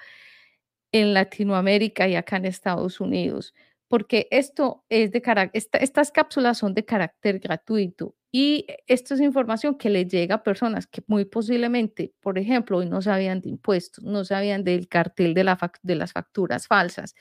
en 0.92 1.14
Latinoamérica 1.14 2.08
y 2.08 2.16
acá 2.16 2.36
en 2.36 2.46
Estados 2.46 3.00
Unidos 3.00 3.54
porque 3.90 4.28
esto 4.30 4.84
es 4.88 5.10
de 5.10 5.20
estas 5.52 6.12
cápsulas 6.12 6.58
son 6.58 6.74
de 6.74 6.84
carácter 6.84 7.40
gratuito 7.40 8.14
y 8.30 8.64
esto 8.86 9.14
es 9.14 9.20
información 9.20 9.76
que 9.76 9.90
le 9.90 10.06
llega 10.06 10.36
a 10.36 10.42
personas 10.44 10.86
que 10.86 11.02
muy 11.08 11.24
posiblemente, 11.24 12.14
por 12.20 12.38
ejemplo, 12.38 12.78
hoy 12.78 12.86
no 12.86 13.02
sabían 13.02 13.40
de 13.40 13.48
impuestos, 13.48 14.04
no 14.04 14.24
sabían 14.24 14.62
del 14.62 14.86
cartel 14.86 15.34
de, 15.34 15.42
la 15.42 15.58
de 15.82 15.96
las 15.96 16.12
facturas 16.12 16.68
falsas, 16.68 17.16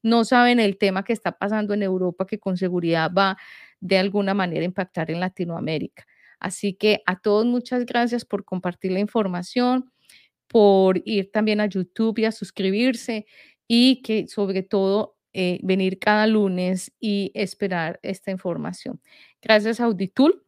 no 0.00 0.24
saben 0.24 0.60
el 0.60 0.78
tema 0.78 1.02
que 1.02 1.12
está 1.12 1.32
pasando 1.32 1.74
en 1.74 1.82
Europa 1.82 2.24
que 2.24 2.38
con 2.38 2.56
seguridad 2.56 3.10
va 3.12 3.36
de 3.82 3.98
alguna 3.98 4.32
manera 4.32 4.64
impactar 4.64 5.10
en 5.10 5.20
Latinoamérica. 5.20 6.06
Así 6.40 6.74
que 6.74 7.02
a 7.04 7.20
todos 7.20 7.44
muchas 7.44 7.84
gracias 7.84 8.24
por 8.24 8.44
compartir 8.44 8.92
la 8.92 9.00
información, 9.00 9.92
por 10.48 11.02
ir 11.04 11.30
también 11.32 11.60
a 11.60 11.66
YouTube 11.66 12.18
y 12.18 12.24
a 12.24 12.32
suscribirse 12.32 13.26
y 13.68 14.02
que 14.02 14.26
sobre 14.28 14.62
todo 14.62 15.16
eh, 15.34 15.58
venir 15.62 15.98
cada 15.98 16.26
lunes 16.26 16.92
y 17.00 17.32
esperar 17.34 17.98
esta 18.02 18.30
información. 18.30 19.00
Gracias 19.40 19.80
a 19.80 19.84
Auditul 19.84 20.44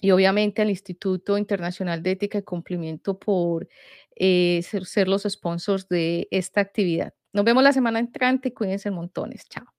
y 0.00 0.10
obviamente 0.10 0.62
al 0.62 0.70
Instituto 0.70 1.38
Internacional 1.38 2.02
de 2.02 2.12
Ética 2.12 2.38
y 2.38 2.42
Cumplimiento 2.42 3.18
por 3.18 3.68
eh, 4.16 4.60
ser, 4.62 4.84
ser 4.84 5.08
los 5.08 5.22
sponsors 5.22 5.88
de 5.88 6.28
esta 6.30 6.60
actividad. 6.60 7.14
Nos 7.32 7.44
vemos 7.44 7.62
la 7.62 7.72
semana 7.72 7.98
entrante. 7.98 8.52
Cuídense 8.52 8.90
montones. 8.90 9.48
Chao. 9.48 9.75